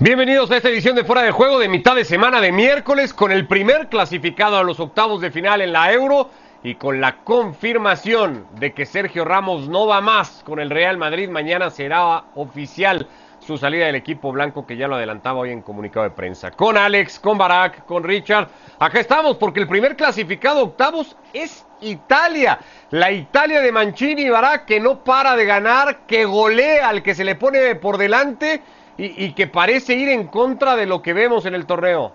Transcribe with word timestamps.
Bienvenidos 0.00 0.50
a 0.50 0.56
esta 0.56 0.70
edición 0.70 0.96
de 0.96 1.04
Fuera 1.04 1.22
de 1.22 1.30
Juego 1.30 1.60
de 1.60 1.68
mitad 1.68 1.94
de 1.94 2.04
semana 2.04 2.40
de 2.40 2.50
miércoles 2.50 3.14
con 3.14 3.30
el 3.30 3.46
primer 3.46 3.88
clasificado 3.88 4.56
a 4.56 4.64
los 4.64 4.80
octavos 4.80 5.20
de 5.20 5.30
final 5.30 5.60
en 5.60 5.72
la 5.72 5.92
Euro 5.92 6.30
y 6.64 6.74
con 6.74 7.00
la 7.00 7.18
confirmación 7.18 8.44
de 8.58 8.74
que 8.74 8.86
Sergio 8.86 9.24
Ramos 9.24 9.68
no 9.68 9.86
va 9.86 10.00
más 10.00 10.42
con 10.44 10.58
el 10.58 10.70
Real 10.70 10.98
Madrid. 10.98 11.28
Mañana 11.28 11.70
será 11.70 12.24
oficial 12.34 13.06
su 13.38 13.56
salida 13.56 13.86
del 13.86 13.94
equipo 13.94 14.32
blanco 14.32 14.66
que 14.66 14.76
ya 14.76 14.88
lo 14.88 14.96
adelantaba 14.96 15.38
hoy 15.38 15.52
en 15.52 15.62
comunicado 15.62 16.02
de 16.02 16.10
prensa. 16.10 16.50
Con 16.50 16.76
Alex, 16.76 17.20
con 17.20 17.38
Barack, 17.38 17.86
con 17.86 18.02
Richard. 18.02 18.48
Acá 18.80 18.98
estamos 18.98 19.36
porque 19.36 19.60
el 19.60 19.68
primer 19.68 19.94
clasificado 19.94 20.64
octavos 20.64 21.16
es 21.32 21.64
Italia. 21.80 22.58
La 22.90 23.12
Italia 23.12 23.60
de 23.60 23.70
Mancini 23.70 24.22
y 24.22 24.28
Barack 24.28 24.64
que 24.64 24.80
no 24.80 25.04
para 25.04 25.36
de 25.36 25.44
ganar, 25.44 26.00
que 26.08 26.24
golea 26.24 26.88
al 26.88 27.04
que 27.04 27.14
se 27.14 27.22
le 27.22 27.36
pone 27.36 27.76
por 27.76 27.96
delante 27.96 28.60
y, 28.96 29.34
que 29.34 29.46
parece 29.46 29.94
ir 29.94 30.08
en 30.08 30.28
contra 30.28 30.76
de 30.76 30.86
lo 30.86 31.02
que 31.02 31.12
vemos 31.12 31.46
en 31.46 31.54
el 31.54 31.66
torneo. 31.66 32.14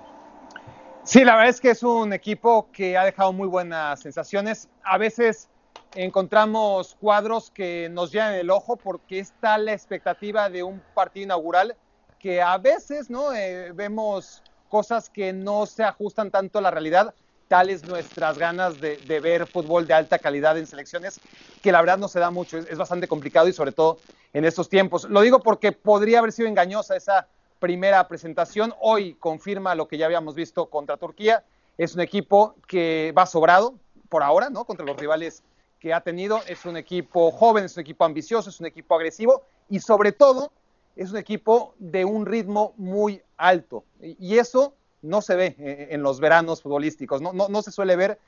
Sí, 1.04 1.24
la 1.24 1.36
verdad 1.36 1.50
es 1.50 1.60
que 1.60 1.72
es 1.72 1.84
un 1.84 2.14
equipo 2.14 2.70
que 2.72 2.98
ha 2.98 3.04
dejado 3.04 3.34
muy 3.34 3.48
buenas 3.48 4.00
sensaciones. 4.00 4.70
A 4.84 4.98
veces 4.98 5.50
encontramos 5.96 6.96
cuadros 7.00 7.52
que 7.52 7.90
nos 7.92 8.12
llenan 8.12 8.36
el 8.36 8.50
ojo 8.50 8.78
porque 8.78 9.20
está 9.20 9.58
la 9.58 9.74
expectativa 9.74 10.50
de 10.50 10.64
un 10.64 10.82
partido 10.94 11.26
inaugural 11.26 11.76
que 12.20 12.42
a 12.42 12.58
veces 12.58 13.10
no 13.10 13.34
eh, 13.34 13.72
vemos 13.74 14.44
cosas 14.68 15.10
que 15.10 15.34
no 15.34 15.66
se 15.66 15.84
ajustan 15.84 16.30
tanto 16.32 16.60
a 16.60 16.62
la 16.62 16.72
realidad 16.72 17.16
tales 17.50 17.84
nuestras 17.86 18.38
ganas 18.38 18.80
de, 18.80 19.20
ver 19.20 19.48
fútbol 19.48 19.88
de 19.88 19.96
alta 19.96 20.20
calidad 20.20 20.58
en 20.58 20.68
selecciones, 20.68 21.20
que 21.62 21.72
la 21.72 21.82
verdad 21.82 21.98
no 21.98 22.08
se 22.08 22.20
da 22.20 22.30
mucho, 22.30 22.60
es, 22.60 22.78
bastante 22.78 23.08
complicado 23.08 23.50
y 23.50 23.54
sobre 23.54 23.72
todo 23.74 23.98
en 24.32 24.46
estos 24.46 24.70
tiempos. 24.70 25.10
Lo 25.10 25.22
digo 25.22 25.40
porque 25.40 25.74
podría 25.74 26.20
haber 26.20 26.32
sido 26.32 26.48
engañosa 26.48 26.96
esa 26.96 27.28
primera 27.60 28.08
presentación, 28.08 28.74
hoy 28.80 29.16
confirma 29.16 29.76
lo 29.76 29.88
que 29.88 29.98
ya 29.98 30.06
habíamos 30.06 30.36
visto 30.36 30.68
contra 30.68 30.96
Turquía, 30.96 31.44
es 31.78 31.96
un 31.96 32.02
equipo 32.02 32.56
que 32.68 33.14
va 33.18 33.26
sobrado 33.26 33.74
por 34.10 34.22
ahora, 34.22 34.50
¿no? 34.50 34.64
Contra 34.64 34.86
los 34.86 34.98
rivales 34.98 35.44
que 35.80 35.94
ha 35.94 36.02
tenido, 36.02 36.42
es 36.48 36.66
un 36.66 36.78
equipo 36.78 37.32
joven, 37.32 37.66
es 37.66 37.76
un 37.78 37.82
equipo 37.82 38.06
ambicioso, 38.06 38.50
es 38.50 38.60
un 38.60 38.68
equipo 38.68 38.96
agresivo 38.96 39.42
y 39.70 39.80
sobre 39.80 40.12
todo 40.12 40.52
es 40.96 41.10
un 41.12 41.18
equipo 41.18 41.74
de 41.80 42.06
un 42.06 42.26
ritmo 42.26 42.74
muy 42.78 43.22
alto. 43.38 43.86
Y 44.02 44.38
eso 44.38 44.76
no 45.02 45.22
se 45.22 45.36
ve 45.36 45.56
eh, 45.60 45.88
en 45.92 46.04
los 46.04 46.20
veranos 46.20 46.62
futbolísticos, 46.62 47.22
no, 47.22 47.34
no, 47.34 47.62
se 47.62 47.72
suele 47.72 47.96
ver 47.96 48.20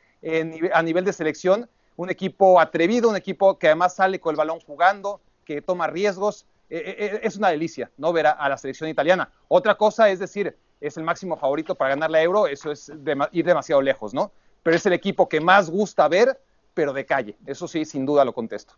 a 0.73 0.83
nivel 0.83 1.03
de 1.03 1.13
selección 1.13 1.67
un 1.95 2.09
equipo 2.09 2.59
atrevido, 2.59 3.09
un 3.09 3.15
equipo 3.15 3.57
que 3.57 3.67
además 3.67 3.95
sale 3.95 4.19
con 4.19 4.31
el 4.31 4.37
balón 4.37 4.59
jugando, 4.59 5.21
que 5.45 5.61
toma 5.61 5.87
riesgos. 5.87 6.45
Eh, 6.69 6.95
eh, 6.97 7.19
es 7.23 7.35
una 7.35 7.49
delicia 7.49 7.91
no 7.97 8.13
ver 8.13 8.27
a, 8.27 8.47
la 8.47 8.57
selección 8.57 8.89
italiana. 8.89 9.29
Otra 9.49 9.75
cosa 9.75 10.09
es 10.09 10.19
decir, 10.19 10.55
es 10.79 10.97
el 10.97 11.03
máximo 11.03 11.37
favorito 11.37 11.75
para 11.75 11.91
ganar 11.91 12.09
la 12.09 12.21
Euro, 12.21 12.47
eso 12.47 12.71
es 12.71 12.91
ir 13.31 13.45
demasiado 13.45 13.81
lejos, 13.81 14.13
¿no? 14.13 14.31
Pero 14.63 14.75
es 14.75 14.85
el 14.85 14.93
equipo 14.93 15.27
que 15.27 15.41
más 15.41 15.69
gusta 15.69 16.07
ver, 16.07 16.39
pero 16.73 16.93
de 16.93 17.05
calle. 17.05 17.37
Eso 17.45 17.67
sí, 17.67 17.83
sin 17.85 18.05
duda 18.05 18.23
lo 18.23 18.33
contesto. 18.33 18.73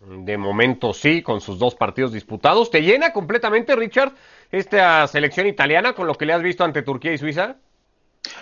De 0.00 0.38
momento 0.38 0.94
sí, 0.94 1.20
con 1.20 1.42
sus 1.42 1.58
dos 1.58 1.74
partidos 1.74 2.12
disputados. 2.12 2.70
¿Te 2.70 2.80
llena 2.80 3.12
completamente, 3.12 3.76
Richard, 3.76 4.12
esta 4.50 5.06
selección 5.06 5.46
italiana 5.46 5.92
con 5.92 6.06
lo 6.06 6.14
que 6.14 6.24
le 6.24 6.32
has 6.32 6.42
visto 6.42 6.64
ante 6.64 6.82
Turquía 6.82 7.12
y 7.12 7.18
Suiza? 7.18 7.56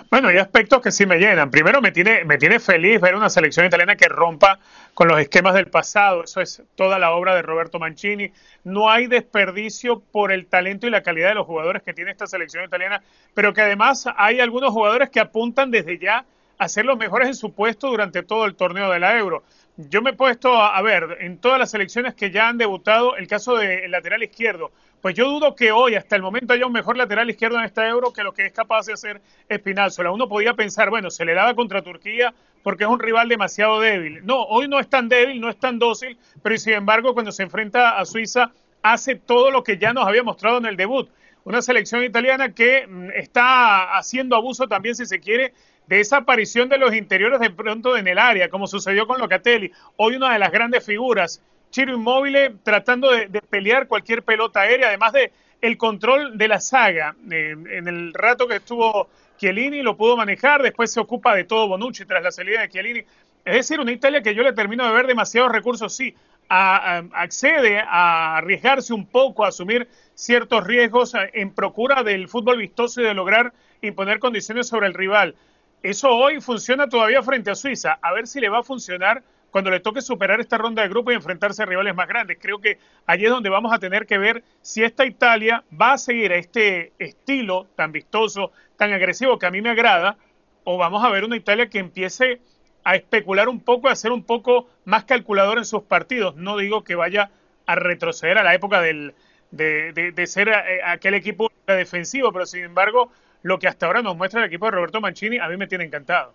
Bueno, 0.09 0.29
hay 0.29 0.39
aspectos 0.39 0.81
que 0.81 0.93
sí 0.93 1.05
me 1.05 1.19
llenan. 1.19 1.51
Primero, 1.51 1.81
me 1.81 1.91
tiene, 1.91 2.25
me 2.25 2.39
tiene 2.39 2.61
feliz 2.61 3.01
ver 3.01 3.17
una 3.17 3.29
selección 3.29 3.67
italiana 3.67 3.97
que 3.97 4.09
rompa 4.09 4.61
con 4.95 5.09
los 5.09 5.19
esquemas 5.19 5.55
del 5.55 5.67
pasado. 5.67 6.25
Eso 6.25 6.41
es 6.41 6.63
toda 6.77 7.01
la 7.01 7.13
obra 7.13 7.35
de 7.35 7.43
Roberto 7.43 7.81
Mancini. 7.81 8.31
No 8.63 8.89
hay 8.89 9.09
desperdicio 9.09 10.01
por 10.01 10.31
el 10.31 10.47
talento 10.47 10.87
y 10.87 10.91
la 10.91 11.03
calidad 11.03 11.31
de 11.31 11.35
los 11.35 11.47
jugadores 11.47 11.83
que 11.83 11.93
tiene 11.93 12.13
esta 12.13 12.29
selección 12.29 12.65
italiana, 12.65 13.03
pero 13.35 13.53
que 13.53 13.63
además 13.63 14.07
hay 14.17 14.39
algunos 14.39 14.71
jugadores 14.73 15.11
que 15.11 15.19
apuntan 15.19 15.73
desde 15.73 15.99
ya 15.99 16.25
a 16.59 16.69
ser 16.69 16.85
los 16.85 16.99
mejores 16.99 17.29
en 17.29 17.35
su 17.35 17.53
puesto 17.53 17.89
durante 17.89 18.23
todo 18.23 18.45
el 18.45 18.57
torneo 18.57 18.91
de 18.91 18.99
la 18.99 19.17
Euro. 19.17 19.45
Yo 19.81 20.03
me 20.03 20.11
he 20.11 20.13
puesto 20.13 20.61
a, 20.61 20.83
ver 20.83 21.19
en 21.21 21.39
todas 21.39 21.57
las 21.57 21.71
selecciones 21.71 22.13
que 22.15 22.33
ya 22.33 22.49
han 22.49 22.59
debutado 22.59 23.15
el 23.15 23.29
caso 23.29 23.55
del 23.55 23.93
lateral 23.93 24.25
izquierdo. 24.25 24.73
Pues 25.01 25.15
yo 25.15 25.31
dudo 25.31 25.55
que 25.55 25.71
hoy, 25.71 25.95
hasta 25.95 26.17
el 26.17 26.23
momento, 26.23 26.53
haya 26.53 26.67
un 26.67 26.73
mejor 26.73 26.97
lateral 26.97 27.31
izquierdo 27.31 27.61
en 27.61 27.65
esta 27.65 27.89
Euro 27.89 28.13
que 28.13 28.25
lo 28.25 28.33
que 28.35 28.45
es 28.45 28.53
capaz 28.53 28.87
de 28.87 28.95
hacer 28.95 29.21
Espinazzola. 29.49 30.11
Uno 30.11 30.29
podía 30.29 30.55
pensar, 30.55 30.91
bueno, 30.91 31.11
se 31.11 31.25
le 31.25 31.33
daba 31.33 31.55
contra 31.55 31.83
Turquía 31.83 32.35
porque 32.65 32.83
es 32.83 32.91
un 32.91 32.99
rival 32.99 33.29
demasiado 33.29 33.79
débil. 33.79 34.27
No, 34.27 34.43
hoy 34.43 34.67
no 34.67 34.81
es 34.81 34.91
tan 34.91 35.09
débil, 35.09 35.41
no 35.41 35.49
es 35.49 35.61
tan 35.61 35.79
dócil, 35.79 36.19
pero 36.43 36.59
sin 36.59 36.73
embargo, 36.73 37.15
cuando 37.15 37.31
se 37.31 37.45
enfrenta 37.45 38.01
a 38.01 38.05
Suiza, 38.05 38.51
hace 38.83 39.15
todo 39.15 39.53
lo 39.53 39.63
que 39.63 39.79
ya 39.79 39.93
nos 39.93 40.09
había 40.09 40.25
mostrado 40.25 40.59
en 40.59 40.67
el 40.67 40.77
debut. 40.77 41.09
Una 41.45 41.63
selección 41.63 42.03
italiana 42.03 42.53
que 42.53 42.85
mm, 42.85 43.11
está 43.15 43.97
haciendo 43.97 44.35
abuso 44.35 44.67
también, 44.67 44.97
si 44.97 45.07
se 45.07 45.21
quiere, 45.21 45.55
de 45.89 46.01
esa 46.01 46.19
aparición 46.19 46.69
de 46.69 46.79
los 46.79 46.95
interiores 46.95 47.41
de 47.41 47.51
pronto 47.51 47.97
en 47.97 48.07
el 48.07 48.19
área, 48.19 48.51
como 48.51 48.67
sucedió 48.67 49.07
con 49.07 49.19
Locatelli. 49.19 49.73
Hoy 49.97 50.17
una 50.17 50.33
de 50.33 50.39
las 50.39 50.53
grandes 50.53 50.85
figuras, 50.85 51.43
Chiro 51.71 51.95
Inmóvil 51.95 52.59
tratando 52.63 53.11
de, 53.11 53.29
pelear 53.43 53.89
cualquier 53.89 54.23
pelota 54.23 54.61
aérea, 54.61 54.89
además 54.89 55.13
de 55.15 55.33
el 55.61 55.77
control 55.77 56.37
de 56.37 56.49
la 56.49 56.61
saga. 56.61 57.17
en 57.31 57.89
el 57.89 58.13
rato 58.13 58.47
que 58.47 58.57
estuvo 58.57 59.09
Chiellini 59.39 59.83
lo 59.83 59.97
pudo 59.97 60.17
manejar, 60.17 60.63
después 60.63 60.93
se 60.93 61.01
ocupa 61.01 61.35
de 61.35 61.45
todo 61.45 61.69
Bonucci 61.69 62.05
tras 62.05 62.23
la 62.23 62.33
salida 62.33 62.61
de 62.61 62.69
Chiellini. 62.69 63.01
Es 63.45 63.55
decir, 63.55 63.81
una 63.81 63.93
Italia 63.93 64.23
que 64.23 64.35
yo 64.35 64.43
le 64.43 64.53
termino 64.53 64.85
de 64.85 64.93
ver 64.93 65.07
demasiados 65.07 65.51
recursos, 65.51 65.95
sí, 65.95 66.15
accede 66.51 67.79
a 67.79 68.39
arriesgarse 68.39 68.93
un 68.93 69.07
poco, 69.07 69.45
a 69.45 69.49
asumir 69.49 69.89
ciertos 70.15 70.67
riesgos 70.67 71.15
en 71.33 71.53
procura 71.53 72.03
del 72.03 72.29
fútbol 72.29 72.59
vistoso 72.59 73.01
y 73.01 73.05
de 73.05 73.15
lograr 73.15 73.53
imponer 73.81 74.19
condiciones 74.19 74.67
sobre 74.67 74.87
el 74.87 74.95
rival. 74.95 75.35
Eso 75.83 76.11
hoy 76.11 76.41
funciona 76.41 76.89
todavía 76.89 77.23
frente 77.23 77.51
a 77.51 77.55
Suiza. 77.55 77.99
A 78.03 78.13
ver 78.13 78.27
si 78.27 78.41
le 78.41 78.49
va 78.49 78.61
a 78.61 78.63
funcionar 78.63 79.23
cuando 79.51 79.71
le 79.71 79.81
toque 79.81 80.03
superar 80.03 80.41
esta 80.41 80.59
ronda 80.59 80.83
de 80.83 80.89
grupo 80.89 81.11
y 81.11 81.15
enfrentarse 81.15 81.63
a 81.63 81.67
rivales 81.67 81.95
más 81.95 82.09
grandes. 82.09 82.39
Creo 82.41 82.61
que 82.61 82.79
allí 83.07 83.25
es 83.25 83.31
donde 83.31 83.49
vamos 83.49 83.73
a 83.73 83.79
tener 83.79 84.07
que 84.07 84.19
ver 84.19 84.43
si 84.61 84.83
esta 84.83 85.07
Italia 85.07 85.65
va 85.81 85.93
a 85.93 85.99
seguir 85.99 86.33
a 86.33 86.37
este 86.37 86.93
estilo 86.99 87.67
tan 87.77 87.93
vistoso, 87.93 88.53
tan 88.77 88.93
agresivo 88.93 89.39
que 89.39 89.47
a 89.47 89.51
mí 89.51 89.63
me 89.63 89.71
agrada, 89.71 90.17
o 90.65 90.77
vamos 90.77 91.05
a 91.05 91.11
ver 91.11 91.25
una 91.25 91.37
Italia 91.37 91.71
que 91.71 91.79
empiece 91.79 92.41
a 92.85 92.97
especular 92.97 93.49
un 93.49 93.61
poco, 93.61 93.89
a 93.89 93.97
ser 93.97 94.13
un 94.13 94.23
poco 94.23 94.69
más 94.85 95.05
calculador 95.05 95.59
en 95.59 95.65
sus 95.65 95.83
partidos. 95.85 96.37
No 96.37 96.59
digo 96.59 96.85
que 96.85 96.95
vaya 96.95 97.31
a 97.67 97.75
retroceder 97.75 98.39
a 98.39 98.43
la 98.43 98.55
época 98.55 98.81
del, 98.81 99.15
de, 99.51 99.93
de 99.93 100.27
ser 100.27 100.49
eh, 100.49 100.81
aquel 100.85 101.15
equipo 101.15 101.51
defensivo, 101.67 102.33
pero 102.33 102.47
sin 102.47 102.65
embargo 102.65 103.11
lo 103.43 103.59
que 103.59 103.69
hasta 103.69 103.87
ahora 103.87 104.03
nos 104.03 104.17
muestra 104.17 104.41
el 104.41 104.47
equipo 104.47 104.67
de 104.67 104.73
Roberto 104.73 105.01
Mancini, 105.01 105.39
a 105.39 105.49
mí 105.49 105.57
me 105.57 105.67
tiene 105.67 105.85
encantado. 105.85 106.33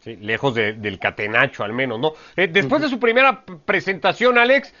Sí, 0.00 0.16
lejos 0.16 0.54
del 0.54 0.98
catenacho 0.98 1.64
al 1.64 1.72
menos, 1.72 1.98
¿no? 1.98 2.12
Eh, 2.36 2.46
después 2.46 2.80
de 2.80 2.88
su 2.88 3.00
primera 3.00 3.42
presentación, 3.64 4.38
Alex, 4.38 4.72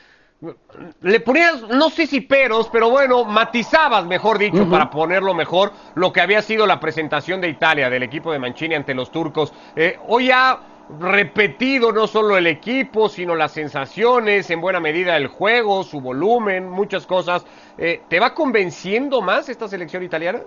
le 1.02 1.18
ponías, 1.20 1.62
no 1.62 1.90
sé 1.90 2.06
si 2.06 2.20
peros, 2.20 2.68
pero 2.72 2.90
bueno, 2.90 3.24
matizabas, 3.24 4.06
mejor 4.06 4.38
dicho, 4.38 4.70
para 4.70 4.88
ponerlo 4.88 5.34
mejor, 5.34 5.72
lo 5.96 6.12
que 6.12 6.20
había 6.20 6.42
sido 6.42 6.64
la 6.66 6.78
presentación 6.78 7.40
de 7.40 7.48
Italia, 7.48 7.90
del 7.90 8.04
equipo 8.04 8.30
de 8.32 8.38
Mancini 8.38 8.76
ante 8.76 8.94
los 8.94 9.10
turcos. 9.10 9.52
Eh, 9.74 9.98
hoy 10.06 10.30
ha 10.30 10.60
repetido 11.00 11.92
no 11.92 12.06
solo 12.06 12.36
el 12.36 12.46
equipo, 12.46 13.08
sino 13.08 13.34
las 13.34 13.52
sensaciones, 13.52 14.48
en 14.50 14.60
buena 14.60 14.78
medida 14.78 15.16
el 15.16 15.26
juego, 15.26 15.82
su 15.82 16.00
volumen, 16.00 16.70
muchas 16.70 17.04
cosas. 17.04 17.44
Eh, 17.76 18.02
¿Te 18.08 18.20
va 18.20 18.32
convenciendo 18.32 19.20
más 19.20 19.48
esta 19.48 19.66
selección 19.66 20.04
italiana? 20.04 20.42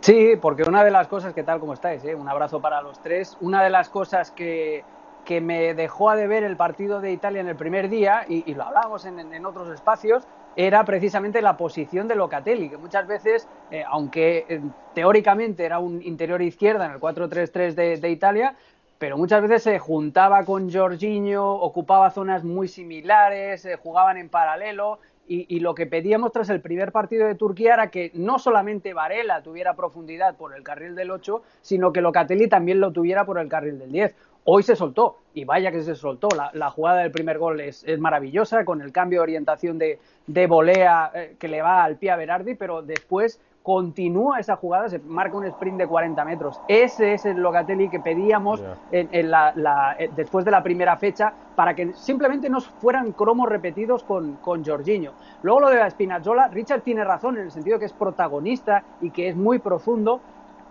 Sí, 0.00 0.36
porque 0.40 0.62
una 0.62 0.84
de 0.84 0.90
las 0.90 1.08
cosas, 1.08 1.34
que 1.34 1.42
tal 1.42 1.60
como 1.60 1.74
estáis? 1.74 2.04
Eh? 2.04 2.14
Un 2.14 2.28
abrazo 2.28 2.60
para 2.60 2.80
los 2.82 3.02
tres. 3.02 3.36
Una 3.40 3.62
de 3.62 3.70
las 3.70 3.88
cosas 3.88 4.30
que, 4.30 4.84
que 5.24 5.40
me 5.40 5.74
dejó 5.74 6.10
a 6.10 6.16
deber 6.16 6.44
el 6.44 6.56
partido 6.56 7.00
de 7.00 7.12
Italia 7.12 7.40
en 7.40 7.48
el 7.48 7.56
primer 7.56 7.88
día, 7.88 8.24
y, 8.28 8.54
lo 8.54 8.64
hablábamos 8.64 9.04
en, 9.04 9.44
otros 9.44 9.68
espacios, 9.68 10.26
era 10.56 10.84
precisamente 10.84 11.42
la 11.42 11.56
posición 11.56 12.08
de 12.08 12.14
Locatelli, 12.14 12.70
que 12.70 12.78
muchas 12.78 13.06
veces, 13.06 13.46
eh, 13.70 13.84
aunque 13.86 14.46
eh, 14.48 14.60
teóricamente 14.94 15.64
era 15.64 15.78
un 15.80 16.02
interior 16.02 16.40
izquierda 16.40 16.86
en 16.86 16.92
el 16.92 16.98
4-3-3 17.00 17.74
de, 17.74 17.96
de, 17.98 18.10
Italia, 18.10 18.54
pero 18.98 19.16
muchas 19.16 19.42
veces 19.42 19.62
se 19.62 19.78
juntaba 19.78 20.44
con 20.44 20.72
Jorginho, 20.72 21.46
ocupaba 21.46 22.10
zonas 22.10 22.42
muy 22.42 22.66
similares, 22.66 23.68
jugaban 23.82 24.16
en 24.16 24.28
paralelo, 24.28 24.98
y, 25.28 25.60
lo 25.60 25.74
que 25.74 25.86
pedíamos 25.86 26.32
tras 26.32 26.48
el 26.48 26.60
primer 26.60 26.90
partido 26.90 27.26
de 27.26 27.34
Turquía 27.34 27.74
era 27.74 27.90
que 27.90 28.10
no 28.14 28.38
solamente 28.38 28.94
Varela 28.94 29.42
tuviera 29.42 29.76
profundidad 29.76 30.36
por 30.36 30.56
el 30.56 30.62
carril 30.62 30.94
del 30.94 31.10
8, 31.10 31.42
sino 31.60 31.92
que 31.92 32.00
Locatelli 32.00 32.48
también 32.48 32.80
lo 32.80 32.92
tuviera 32.92 33.26
por 33.26 33.38
el 33.38 33.48
carril 33.48 33.78
del 33.78 33.92
10. 33.92 34.14
Hoy 34.44 34.62
se 34.62 34.74
soltó, 34.74 35.18
y 35.34 35.44
vaya 35.44 35.70
que 35.70 35.82
se 35.82 35.94
soltó. 35.94 36.28
La, 36.54 36.70
jugada 36.70 37.00
del 37.00 37.10
primer 37.10 37.36
gol 37.36 37.60
es, 37.60 37.84
maravillosa, 37.98 38.64
con 38.64 38.80
el 38.80 38.90
cambio 38.92 39.18
de 39.18 39.24
orientación 39.24 39.78
de, 39.78 39.98
de 40.26 40.46
volea 40.46 41.10
eh, 41.14 41.36
que 41.38 41.48
le 41.48 41.60
va 41.60 41.84
al 41.84 41.96
pie 41.96 42.10
a 42.10 42.16
Berardi, 42.16 42.54
pero 42.54 42.80
después 42.80 43.38
continúa 43.62 44.40
esa 44.40 44.56
jugada, 44.56 44.88
se 44.88 44.98
marca 44.98 45.36
un 45.36 45.44
sprint 45.44 45.78
de 45.78 45.86
40 45.86 46.24
metros. 46.24 46.60
Ese 46.68 47.14
es 47.14 47.26
el 47.26 47.36
Locatelli 47.38 47.88
que 47.88 48.00
pedíamos 48.00 48.62
en, 48.90 49.30
la, 49.30 49.96
eh, 49.98 50.10
después 50.16 50.44
de 50.44 50.50
la 50.50 50.62
primera 50.62 50.96
fecha 50.96 51.32
para 51.54 51.74
que 51.74 51.92
simplemente 51.92 52.48
no 52.48 52.60
fueran 52.60 53.12
cromos 53.12 53.48
repetidos 53.48 54.04
con, 54.04 54.36
con 54.36 54.64
Jorginho. 54.64 55.12
Luego 55.42 55.60
lo 55.60 55.68
de 55.68 55.76
la 55.76 55.90
Spinazzola, 55.90 56.48
Richard 56.48 56.82
tiene 56.82 57.04
razón 57.04 57.36
en 57.36 57.44
el 57.44 57.50
sentido 57.50 57.78
que 57.78 57.84
es 57.84 57.92
protagonista 57.92 58.84
y 59.00 59.10
que 59.10 59.28
es 59.28 59.36
muy 59.36 59.58
profundo, 59.58 60.20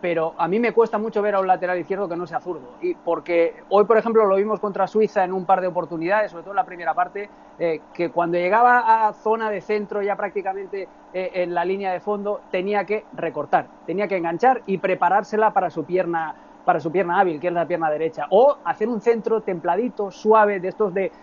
pero 0.02 0.34
a 0.38 0.48
mí 0.48 0.60
me 0.60 0.74
cuesta 0.74 0.98
mucho 0.98 1.22
ver 1.22 1.36
a 1.36 1.40
un 1.40 1.48
lateral 1.48 1.80
izquierdo 1.80 2.08
que 2.08 2.16
no 2.16 2.28
sea 2.28 2.40
zurdo. 2.40 2.76
Y 2.82 2.94
porque 2.94 3.64
hoy, 3.70 3.86
por 3.86 3.98
ejemplo, 3.98 4.26
lo 4.26 4.36
vimos 4.36 4.60
contra 4.60 4.88
Suiza 4.88 5.24
en 5.24 5.34
un 5.34 5.46
par 5.46 5.62
de 5.62 5.68
oportunidades, 5.68 6.32
sobre 6.32 6.44
todo 6.44 6.52
en 6.54 6.58
la 6.58 6.66
primera 6.66 6.94
parte, 6.94 7.30
eh, 7.60 7.82
que 7.94 8.12
cuando 8.12 8.38
llegaba 8.38 9.08
a 9.08 9.14
zona 9.14 9.50
de 9.50 9.62
centro, 9.62 10.02
ya 10.02 10.16
prácticamente 10.16 10.88
eh, 11.14 11.32
en 11.34 11.54
la 11.54 11.66
línea 11.66 11.92
de 11.92 12.00
fondo, 12.00 12.42
tenía 12.52 12.86
que 12.86 13.06
recortar, 13.14 13.68
tenía 13.86 14.08
que 14.08 14.18
enganchar 14.18 14.62
y 14.66 14.78
preparársela 14.78 15.52
para 15.52 15.70
su 15.70 15.84
pierna 15.84 16.36
para 16.64 16.82
su 16.82 16.92
pierna 16.92 17.22
hábil, 17.22 17.40
que 17.40 17.48
es 17.48 17.54
la 17.54 17.66
pierna 17.66 17.90
derecha, 17.90 18.26
o 18.30 18.58
hacer 18.66 18.90
un 18.90 19.00
centro 19.00 19.40
templadito, 19.40 20.12
suave, 20.12 20.60
de 20.60 20.68
estos 20.68 20.94
de 20.94 21.14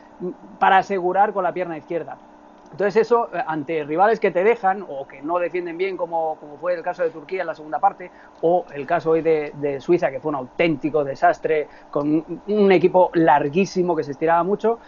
para 0.58 0.78
asegurar 0.78 1.34
con 1.34 1.44
la 1.44 1.52
pierna 1.52 1.76
izquierda. 1.76 2.16
Entonces 2.74 3.02
eso, 3.02 3.28
eh, 3.32 3.40
ante 3.46 3.84
rivales 3.84 4.18
que 4.18 4.32
te 4.32 4.42
dejan 4.42 4.84
o 4.88 5.06
que 5.06 5.22
no 5.22 5.38
defienden 5.38 5.78
bien, 5.78 5.96
como, 5.96 6.36
como 6.40 6.56
fue 6.56 6.74
el 6.74 6.82
caso 6.82 7.04
de 7.04 7.10
Turquía 7.10 7.42
en 7.42 7.46
la 7.46 7.54
segunda 7.54 7.78
parte, 7.78 8.10
o 8.40 8.64
el 8.74 8.84
caso 8.84 9.10
hoy 9.10 9.22
de, 9.22 9.78
Suiza, 9.78 10.10
que 10.10 10.18
fue 10.18 10.30
un 10.30 10.34
auténtico 10.34 11.04
desastre, 11.04 11.68
con 11.92 12.42
un, 12.48 12.72
equipo 12.72 13.12
larguísimo 13.14 13.94
que 13.94 14.02
se 14.02 14.10
estiraba 14.10 14.42
mucho, 14.42 14.80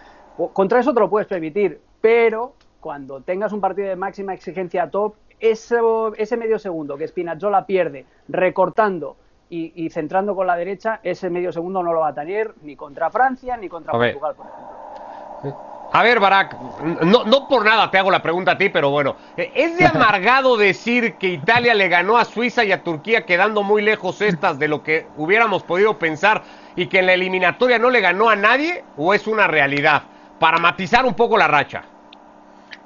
contra 0.53 0.81
eso 0.81 0.93
te 0.93 0.99
lo 0.99 1.09
puedes 1.09 1.29
permitir, 1.29 1.81
pero 2.01 2.55
cuando 2.81 3.21
tengas 3.21 3.53
un 3.53 3.61
partido 3.61 3.89
de 3.89 3.95
máxima 3.95 4.35
exigencia 4.35 4.91
top, 4.91 5.15
ese, 5.39 5.79
ese 6.17 6.37
medio 6.37 6.59
segundo 6.59 6.97
que 6.97 7.07
Spinazzola 7.07 7.67
pierde 7.67 8.05
recortando 8.27 9.15
y, 9.49 9.89
centrando 9.91 10.35
con 10.35 10.49
la 10.49 10.57
derecha, 10.57 10.99
ese 11.05 11.31
medio 11.31 11.53
segundo 11.53 11.85
no 11.85 11.93
lo 11.93 12.01
va 12.01 12.09
a 12.09 12.15
tener 12.15 12.53
ni 12.63 12.75
contra 12.75 13.11
Francia 13.11 13.57
ni 13.57 13.69
contra 13.69 13.93
Portugal, 13.93 14.35
por 14.35 14.47
ejemplo. 14.47 15.76
A 15.93 16.03
ver, 16.03 16.21
Barak, 16.21 16.59
no, 17.05 17.25
no 17.25 17.49
por 17.49 17.65
nada 17.65 17.91
te 17.91 17.99
hago 17.99 18.11
la 18.11 18.21
pregunta 18.21 18.53
a 18.53 18.59
ti, 18.59 18.69
pero 18.69 18.91
bueno, 18.91 19.17
¿es 19.37 19.79
de 19.79 19.87
amargado 19.95 20.57
decir 20.57 21.15
que 21.15 21.29
Italia 21.29 21.75
le 21.75 21.89
ganó 21.89 22.19
a 22.19 22.25
Suiza 22.25 22.65
y 22.65 22.73
a 22.73 22.83
Turquía 22.83 23.25
quedando 23.25 23.63
muy 23.63 23.83
lejos 23.83 24.21
estas 24.21 24.59
de 24.59 24.69
lo 24.69 24.83
que 24.83 25.07
hubiéramos 25.17 25.63
podido 25.63 25.99
pensar 25.99 26.43
y 26.75 26.89
que 26.89 26.99
en 26.99 27.07
la 27.07 27.15
eliminatoria 27.15 27.79
no 27.79 27.91
le 27.91 28.01
ganó 28.01 28.29
a 28.29 28.37
nadie? 28.37 28.85
¿O 28.97 29.15
es 29.15 29.27
una 29.27 29.47
realidad? 29.47 30.03
Para 30.39 30.59
matizar 30.59 31.07
un 31.07 31.15
poco 31.15 31.39
la 31.39 31.49
racha. 31.49 31.85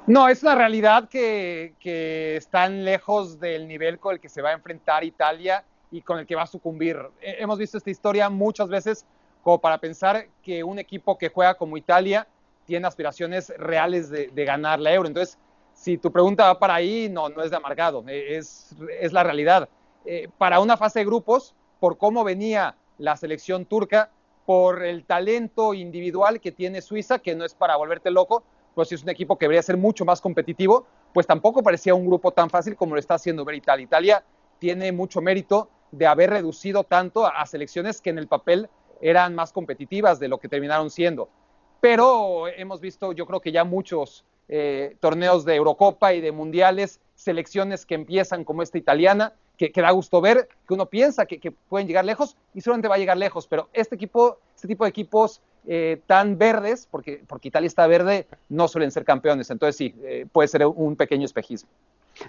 No, 0.07 0.29
es 0.29 0.41
una 0.43 0.55
realidad 0.55 1.09
que, 1.09 1.73
que 1.79 2.37
están 2.37 2.85
lejos 2.85 3.39
del 3.39 3.67
nivel 3.67 3.99
con 3.99 4.13
el 4.13 4.19
que 4.19 4.29
se 4.29 4.41
va 4.41 4.49
a 4.49 4.53
enfrentar 4.53 5.03
Italia 5.03 5.63
y 5.91 6.01
con 6.01 6.19
el 6.19 6.25
que 6.25 6.35
va 6.35 6.43
a 6.43 6.47
sucumbir. 6.47 6.97
Hemos 7.21 7.59
visto 7.59 7.77
esta 7.77 7.89
historia 7.89 8.29
muchas 8.29 8.69
veces 8.69 9.05
como 9.43 9.59
para 9.59 9.77
pensar 9.79 10.27
que 10.43 10.63
un 10.63 10.79
equipo 10.79 11.17
que 11.17 11.29
juega 11.29 11.55
como 11.55 11.77
Italia 11.77 12.27
tiene 12.71 12.87
aspiraciones 12.87 13.51
reales 13.57 14.09
de, 14.09 14.45
ganar 14.45 14.79
la 14.79 14.93
euro. 14.93 15.05
Entonces, 15.05 15.37
si 15.73 15.97
tu 15.97 16.09
pregunta 16.09 16.45
va 16.45 16.57
para 16.57 16.75
ahí, 16.75 17.09
no, 17.09 17.27
no 17.27 17.43
es 17.43 17.51
de 17.51 17.57
amargado, 17.57 18.01
eh, 18.07 18.37
es, 18.37 18.73
es 19.01 19.11
la 19.11 19.23
realidad. 19.23 19.67
Eh, 20.05 20.29
para 20.37 20.61
una 20.61 20.77
fase 20.77 20.99
de 20.99 21.05
grupos, 21.05 21.53
por 21.81 21.97
cómo 21.97 22.23
venía 22.23 22.77
la 22.97 23.17
selección 23.17 23.65
turca, 23.65 24.09
por 24.45 24.83
el 24.83 25.03
talento 25.03 25.73
individual 25.73 26.39
que 26.39 26.53
tiene 26.53 26.81
Suiza, 26.81 27.19
que 27.19 27.35
no 27.35 27.43
es 27.43 27.53
para 27.53 27.75
volverte 27.75 28.09
loco, 28.09 28.41
pues 28.73 28.87
si 28.87 28.95
es 28.95 29.03
un 29.03 29.09
equipo 29.09 29.37
que 29.37 29.47
debería 29.47 29.63
ser 29.63 29.75
mucho 29.75 30.05
más 30.05 30.21
competitivo, 30.21 30.85
pues 31.13 31.27
tampoco 31.27 31.61
parecía 31.61 31.93
un 31.93 32.05
grupo 32.05 32.31
tan 32.31 32.49
fácil 32.49 32.77
como 32.77 32.95
lo 32.95 33.01
está 33.01 33.15
haciendo 33.15 33.43
ver 33.43 33.55
Italia. 33.55 33.83
Italia 33.83 34.23
tiene 34.59 34.93
mucho 34.93 35.19
mérito 35.19 35.69
de 35.91 36.07
haber 36.07 36.29
reducido 36.29 36.85
tanto 36.85 37.27
a 37.27 37.45
selecciones 37.45 37.99
que 37.99 38.11
en 38.11 38.17
el 38.17 38.29
papel 38.29 38.69
eran 39.01 39.35
más 39.35 39.51
competitivas 39.51 40.21
de 40.21 40.29
lo 40.29 40.39
que 40.39 40.47
terminaron 40.47 40.89
siendo 40.89 41.27
pero 41.81 42.47
hemos 42.47 42.79
visto 42.79 43.11
yo 43.11 43.25
creo 43.25 43.41
que 43.41 43.51
ya 43.51 43.65
muchos 43.65 44.23
eh, 44.47 44.95
torneos 44.99 45.43
de 45.45 45.55
Eurocopa 45.55 46.13
y 46.13 46.21
de 46.21 46.31
Mundiales, 46.31 46.99
selecciones 47.15 47.85
que 47.85 47.95
empiezan 47.95 48.43
como 48.43 48.61
esta 48.61 48.77
italiana, 48.77 49.33
que, 49.57 49.71
da 49.75 49.91
gusto 49.91 50.21
ver, 50.21 50.49
que 50.67 50.73
uno 50.73 50.87
piensa 50.87 51.25
que, 51.25 51.51
pueden 51.69 51.87
llegar 51.87 52.03
lejos 52.03 52.35
y 52.53 52.61
solamente 52.61 52.87
va 52.87 52.95
a 52.95 52.97
llegar 52.97 53.15
lejos, 53.17 53.47
pero 53.47 53.69
este 53.73 53.95
equipo, 53.95 54.39
este 54.55 54.67
tipo 54.67 54.83
de 54.83 54.89
equipos 54.89 55.39
eh, 55.67 56.01
tan 56.07 56.37
verdes, 56.37 56.87
porque, 56.89 57.21
porque 57.27 57.49
Italia 57.49 57.67
está 57.67 57.85
verde, 57.85 58.27
no 58.49 58.67
suelen 58.67 58.91
ser 58.91 59.05
campeones, 59.05 59.51
entonces 59.51 59.77
sí, 59.77 59.95
eh, 60.03 60.25
puede 60.31 60.47
ser 60.47 60.65
un 60.65 60.95
pequeño 60.95 61.25
espejismo. 61.25 61.69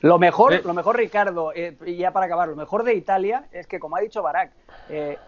Lo 0.00 0.18
mejor, 0.18 0.64
lo 0.64 0.74
mejor 0.74 0.96
Ricardo, 0.96 1.52
y 1.54 1.96
ya 1.96 2.12
para 2.12 2.26
acabar, 2.26 2.48
lo 2.48 2.56
mejor 2.56 2.84
de 2.84 2.94
Italia 2.94 3.46
es 3.50 3.66
que, 3.66 3.80
como 3.80 3.96
ha 3.96 4.00
dicho 4.00 4.22
Barak, 4.22 4.52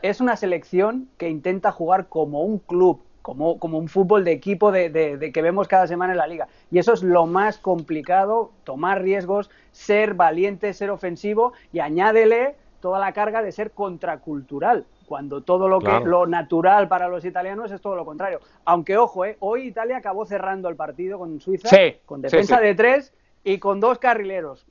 es 0.00 0.20
una 0.20 0.36
selección 0.36 1.08
que 1.18 1.28
intenta 1.28 1.72
jugar 1.72 2.06
como 2.08 2.42
un 2.42 2.60
club, 2.60 3.00
como, 3.24 3.58
como 3.58 3.78
un 3.78 3.88
fútbol 3.88 4.22
de 4.22 4.32
equipo 4.32 4.70
de, 4.70 5.30
que 5.32 5.42
vemos 5.42 5.66
cada 5.66 5.86
semana 5.86 6.12
en 6.12 6.18
la 6.18 6.26
liga. 6.26 6.46
Y 6.70 6.78
eso 6.78 6.92
es 6.92 7.02
lo 7.02 7.24
más 7.24 7.56
complicado, 7.56 8.52
tomar 8.64 9.00
riesgos, 9.00 9.50
ser 9.72 10.12
valiente, 10.12 10.74
ser 10.74 10.90
ofensivo 10.90 11.54
y 11.72 11.78
añádele 11.78 12.54
toda 12.80 12.98
la 12.98 13.14
carga 13.14 13.42
de 13.42 13.50
ser 13.50 13.70
contracultural, 13.70 14.84
cuando 15.06 15.40
todo 15.40 15.68
lo 15.68 15.80
que 15.80 16.00
lo 16.00 16.26
natural 16.26 16.86
para 16.86 17.08
los 17.08 17.24
italianos 17.24 17.72
es 17.72 17.80
todo 17.80 17.96
lo 17.96 18.04
contrario. 18.04 18.40
Aunque 18.66 18.98
ojo, 18.98 19.24
eh, 19.24 19.38
hoy 19.40 19.68
Italia 19.68 19.96
acabó 19.96 20.26
cerrando 20.26 20.68
el 20.68 20.76
partido 20.76 21.18
con 21.18 21.40
Suiza 21.40 21.70
con 22.04 22.20
defensa 22.20 22.60
de 22.60 22.74
tres 22.74 23.14
y 23.44 23.58
con 23.58 23.78
dos 23.78 23.98
carrileros. 23.98 24.64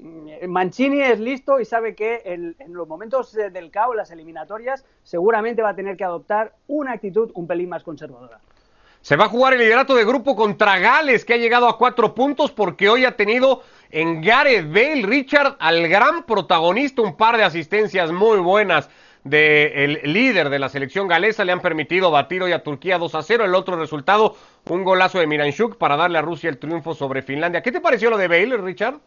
Mancini 0.47 1.01
es 1.01 1.19
listo 1.19 1.59
y 1.59 1.65
sabe 1.65 1.93
que 1.95 2.23
en, 2.25 2.55
los 2.69 2.87
momentos 2.87 3.31
del 3.31 3.69
caos, 3.69 3.95
las 3.95 4.09
eliminatorias, 4.09 4.83
seguramente 5.03 5.61
va 5.61 5.69
a 5.69 5.75
tener 5.75 5.95
que 5.95 6.03
adoptar 6.03 6.53
una 6.67 6.93
actitud 6.93 7.31
un 7.35 7.45
pelín 7.45 7.69
más 7.69 7.83
conservadora. 7.83 8.39
Se 9.01 9.15
va 9.15 9.25
a 9.25 9.29
jugar 9.29 9.53
el 9.53 9.59
liderato 9.59 9.95
de 9.95 10.05
grupo 10.05 10.35
contra 10.35 10.79
Gales, 10.79 11.25
que 11.25 11.33
ha 11.33 11.37
llegado 11.37 11.67
a 11.67 11.77
cuatro 11.77 12.15
puntos 12.15 12.51
porque 12.51 12.89
hoy 12.89 13.05
ha 13.05 13.15
tenido 13.15 13.61
en 13.91 14.21
Gareth 14.21 14.67
Bale, 14.67 15.05
Richard, 15.05 15.57
al 15.59 15.87
gran 15.87 16.23
protagonista, 16.23 17.01
un 17.01 17.15
par 17.15 17.37
de 17.37 17.43
asistencias 17.43 18.11
muy 18.11 18.39
buenas 18.39 18.89
del 19.23 20.01
líder 20.03 20.49
de 20.49 20.59
la 20.59 20.69
selección 20.69 21.07
galesa. 21.07 21.45
Le 21.45 21.51
han 21.51 21.61
permitido 21.61 22.11
batir 22.11 22.43
hoy 22.43 22.51
a 22.51 22.63
Turquía 22.63 22.97
2 22.97 23.15
a 23.15 23.23
0. 23.23 23.45
El 23.45 23.55
otro 23.55 23.77
resultado, 23.77 24.35
un 24.69 24.83
golazo 24.83 25.19
de 25.19 25.27
Miranchuk 25.27 25.77
para 25.77 25.95
darle 25.95 26.17
a 26.17 26.21
Rusia 26.21 26.49
el 26.49 26.57
triunfo 26.57 26.93
sobre 26.93 27.21
Finlandia. 27.21 27.61
¿Qué 27.61 27.71
te 27.71 27.81
pareció 27.81 28.09
lo 28.09 28.17
de 28.17 28.27
Bale, 28.27 28.57
Richard? 28.57 28.99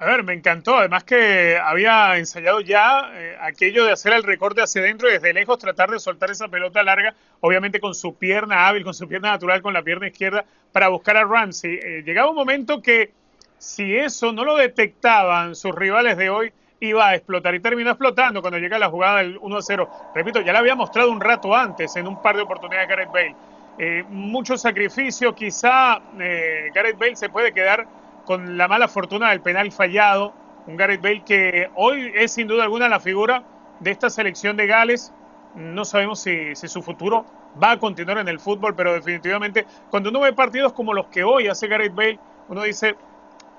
A 0.00 0.06
ver, 0.06 0.24
me 0.24 0.32
encantó. 0.32 0.76
Además 0.76 1.04
que 1.04 1.58
había 1.62 2.16
ensayado 2.16 2.62
ya 2.62 3.10
eh, 3.12 3.36
aquello 3.38 3.84
de 3.84 3.92
hacer 3.92 4.14
el 4.14 4.22
recorte 4.22 4.62
hacia 4.62 4.80
adentro 4.80 5.10
y 5.10 5.12
desde 5.12 5.34
lejos 5.34 5.58
tratar 5.58 5.90
de 5.90 6.00
soltar 6.00 6.30
esa 6.30 6.48
pelota 6.48 6.82
larga, 6.82 7.14
obviamente 7.40 7.80
con 7.80 7.94
su 7.94 8.16
pierna 8.16 8.66
hábil, 8.66 8.82
con 8.82 8.94
su 8.94 9.06
pierna 9.06 9.32
natural, 9.32 9.60
con 9.60 9.74
la 9.74 9.82
pierna 9.82 10.08
izquierda, 10.08 10.46
para 10.72 10.88
buscar 10.88 11.18
a 11.18 11.24
Ramsey. 11.24 11.78
Eh, 11.82 12.02
llegaba 12.02 12.30
un 12.30 12.36
momento 12.36 12.80
que 12.80 13.12
si 13.58 13.94
eso 13.94 14.32
no 14.32 14.42
lo 14.46 14.56
detectaban 14.56 15.54
sus 15.54 15.74
rivales 15.74 16.16
de 16.16 16.30
hoy, 16.30 16.50
iba 16.80 17.08
a 17.08 17.14
explotar 17.14 17.54
y 17.54 17.60
terminó 17.60 17.90
explotando 17.90 18.40
cuando 18.40 18.58
llega 18.58 18.78
la 18.78 18.88
jugada 18.88 19.18
del 19.18 19.38
1-0. 19.38 19.88
Repito, 20.14 20.40
ya 20.40 20.52
la 20.52 20.60
había 20.60 20.74
mostrado 20.74 21.10
un 21.10 21.20
rato 21.20 21.54
antes 21.54 21.94
en 21.96 22.08
un 22.08 22.20
par 22.20 22.36
de 22.36 22.42
oportunidades 22.42 22.88
Gareth 22.88 23.12
Bale. 23.12 23.36
Eh, 23.78 24.04
mucho 24.08 24.56
sacrificio, 24.56 25.34
quizá 25.34 26.00
eh, 26.18 26.70
Gareth 26.74 26.98
Bale 26.98 27.16
se 27.16 27.28
puede 27.28 27.52
quedar 27.52 27.86
con 28.24 28.56
la 28.56 28.66
mala 28.66 28.88
fortuna 28.88 29.30
del 29.30 29.42
penal 29.42 29.70
fallado. 29.72 30.32
Un 30.66 30.76
Gareth 30.76 31.02
Bale 31.02 31.22
que 31.24 31.70
hoy 31.74 32.12
es 32.14 32.32
sin 32.32 32.46
duda 32.46 32.64
alguna 32.64 32.88
la 32.88 33.00
figura 33.00 33.42
de 33.78 33.90
esta 33.90 34.08
selección 34.08 34.56
de 34.56 34.66
Gales. 34.66 35.12
No 35.54 35.84
sabemos 35.84 36.20
si, 36.20 36.54
si 36.54 36.66
su 36.66 36.82
futuro 36.82 37.26
va 37.62 37.72
a 37.72 37.78
continuar 37.78 38.18
en 38.18 38.28
el 38.28 38.40
fútbol, 38.40 38.74
pero 38.74 38.94
definitivamente 38.94 39.66
cuando 39.90 40.08
uno 40.08 40.20
ve 40.20 40.32
partidos 40.32 40.72
como 40.72 40.94
los 40.94 41.06
que 41.06 41.24
hoy 41.24 41.48
hace 41.48 41.66
Gareth 41.66 41.94
Bale, 41.94 42.18
uno 42.48 42.62
dice, 42.62 42.96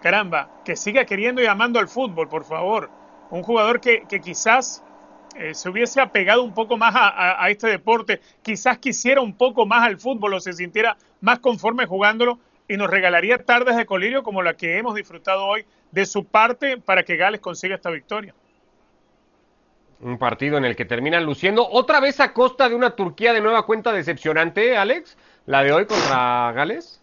caramba, 0.01 0.49
que 0.65 0.75
siga 0.75 1.05
queriendo 1.05 1.41
y 1.41 1.45
amando 1.45 1.79
al 1.79 1.87
fútbol, 1.87 2.27
por 2.27 2.45
favor 2.45 3.00
un 3.31 3.43
jugador 3.43 3.81
que, 3.81 4.03
quizás 4.23 4.83
eh, 5.35 5.53
se 5.53 5.69
hubiese 5.69 6.01
apegado 6.01 6.43
un 6.43 6.53
poco 6.53 6.77
más 6.77 6.93
a, 6.95 7.49
este 7.49 7.67
deporte, 7.67 8.21
quizás 8.41 8.77
quisiera 8.77 9.21
un 9.21 9.35
poco 9.35 9.65
más 9.65 9.83
al 9.83 9.97
fútbol 9.97 10.35
o 10.35 10.39
se 10.39 10.53
sintiera 10.53 10.97
más 11.21 11.39
conforme 11.39 11.85
jugándolo 11.85 12.39
y 12.67 12.77
nos 12.77 12.89
regalaría 12.89 13.43
tardes 13.43 13.75
de 13.75 13.85
colirio 13.85 14.23
como 14.23 14.43
la 14.43 14.55
que 14.55 14.77
hemos 14.77 14.95
disfrutado 14.95 15.45
hoy 15.45 15.65
de 15.91 16.05
su 16.05 16.25
parte 16.25 16.77
para 16.77 17.03
que 17.03 17.15
Gales 17.15 17.41
consiga 17.41 17.75
esta 17.75 17.89
victoria. 17.89 18.35
Un 20.01 20.17
partido 20.17 20.57
en 20.57 20.65
el 20.65 20.75
que 20.75 20.85
terminan 20.85 21.25
luciendo 21.25 21.67
otra 21.69 21.99
vez 21.99 22.19
a 22.19 22.33
costa 22.33 22.67
de 22.67 22.75
una 22.75 22.95
Turquía 22.95 23.33
de 23.33 23.41
nueva 23.41 23.65
cuenta 23.65 23.91
decepcionante, 23.91 24.75
Alex, 24.75 25.15
la 25.45 25.63
de 25.63 25.73
hoy 25.73 25.85
contra 25.85 26.51
Gales. 26.53 27.00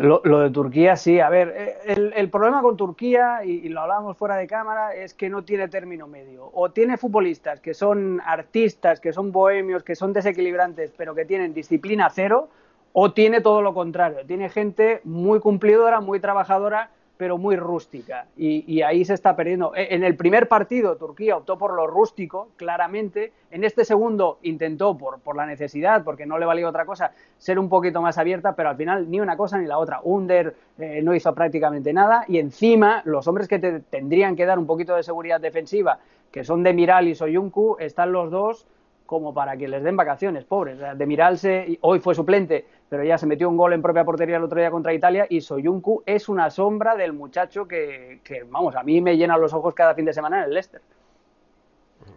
Lo, 0.00 0.40
de 0.40 0.48
Turquía, 0.48 0.96
sí. 0.96 1.20
A 1.20 1.28
ver, 1.28 1.52
eh, 1.54 2.12
el, 2.16 2.30
problema 2.30 2.62
con 2.62 2.74
Turquía, 2.74 3.44
y, 3.44 3.68
lo 3.68 3.82
hablábamos 3.82 4.16
fuera 4.16 4.36
de 4.36 4.46
cámara, 4.46 4.94
es 4.94 5.12
que 5.12 5.28
no 5.28 5.44
tiene 5.44 5.68
término 5.68 6.06
medio. 6.06 6.50
O 6.54 6.70
tiene 6.70 6.96
futbolistas 6.96 7.60
que 7.60 7.74
son 7.74 8.18
artistas, 8.24 8.98
que 8.98 9.12
son 9.12 9.30
bohemios, 9.30 9.82
que 9.82 9.94
son 9.94 10.14
desequilibrantes, 10.14 10.90
pero 10.96 11.14
que 11.14 11.26
tienen 11.26 11.52
disciplina 11.52 12.08
cero, 12.08 12.48
o 12.94 13.12
tiene 13.12 13.42
todo 13.42 13.60
lo 13.60 13.74
contrario. 13.74 14.24
Tiene 14.26 14.48
gente 14.48 15.02
muy 15.04 15.38
cumplidora, 15.38 16.00
muy 16.00 16.18
trabajadora, 16.18 16.88
pero 17.20 17.36
muy 17.36 17.54
rústica. 17.54 18.28
Y, 18.34 18.80
ahí 18.80 19.04
se 19.04 19.12
está 19.12 19.36
perdiendo. 19.36 19.76
E, 19.76 19.94
en 19.94 20.04
el 20.04 20.16
primer 20.16 20.48
partido, 20.48 20.96
Turquía 20.96 21.36
optó 21.36 21.58
por 21.58 21.74
lo 21.74 21.86
rústico, 21.86 22.48
claramente. 22.56 23.34
En 23.50 23.62
este 23.62 23.84
segundo 23.84 24.38
intentó, 24.40 24.96
por, 24.96 25.20
por 25.20 25.36
la 25.36 25.44
necesidad, 25.44 26.02
porque 26.02 26.24
no 26.24 26.38
le 26.38 26.46
valía 26.46 26.66
otra 26.66 26.86
cosa, 26.86 27.12
ser 27.36 27.58
un 27.58 27.68
poquito 27.68 28.00
más 28.00 28.16
abierta, 28.16 28.56
pero 28.56 28.70
al 28.70 28.76
final 28.78 29.10
ni 29.10 29.20
una 29.20 29.36
cosa 29.36 29.58
ni 29.58 29.66
la 29.66 29.76
otra. 29.76 30.00
Under 30.02 30.56
eh, 30.78 31.02
no 31.02 31.14
hizo 31.14 31.34
prácticamente 31.34 31.92
nada. 31.92 32.24
Y 32.26 32.38
encima, 32.38 33.02
los 33.04 33.28
hombres 33.28 33.48
que 33.48 33.58
te 33.58 33.80
tendrían 33.80 34.34
que 34.34 34.46
dar 34.46 34.58
un 34.58 34.66
poquito 34.66 34.96
de 34.96 35.02
seguridad 35.02 35.42
defensiva, 35.42 35.98
que 36.32 36.42
son 36.42 36.62
de 36.62 36.72
Miral 36.72 37.06
y 37.06 37.14
Soyuncu, 37.14 37.76
están 37.80 38.12
los 38.12 38.30
dos 38.30 38.66
como 39.10 39.34
para 39.34 39.56
que 39.56 39.66
les 39.66 39.82
den 39.82 39.96
vacaciones, 39.96 40.44
pobres. 40.44 40.78
De 40.96 41.04
Miralse, 41.04 41.76
hoy 41.80 41.98
fue 41.98 42.14
suplente, 42.14 42.64
pero 42.88 43.02
ya 43.02 43.18
se 43.18 43.26
metió 43.26 43.48
un 43.48 43.56
gol 43.56 43.72
en 43.72 43.82
propia 43.82 44.04
portería 44.04 44.36
el 44.36 44.44
otro 44.44 44.60
día 44.60 44.70
contra 44.70 44.94
Italia 44.94 45.26
y 45.28 45.40
Soyuncu 45.40 46.04
es 46.06 46.28
una 46.28 46.48
sombra 46.48 46.94
del 46.94 47.12
muchacho 47.12 47.66
que, 47.66 48.20
que, 48.22 48.44
vamos, 48.44 48.76
a 48.76 48.84
mí 48.84 49.00
me 49.00 49.16
llena 49.16 49.36
los 49.36 49.52
ojos 49.52 49.74
cada 49.74 49.96
fin 49.96 50.04
de 50.04 50.12
semana 50.12 50.38
en 50.38 50.44
el 50.44 50.50
Leicester 50.54 50.80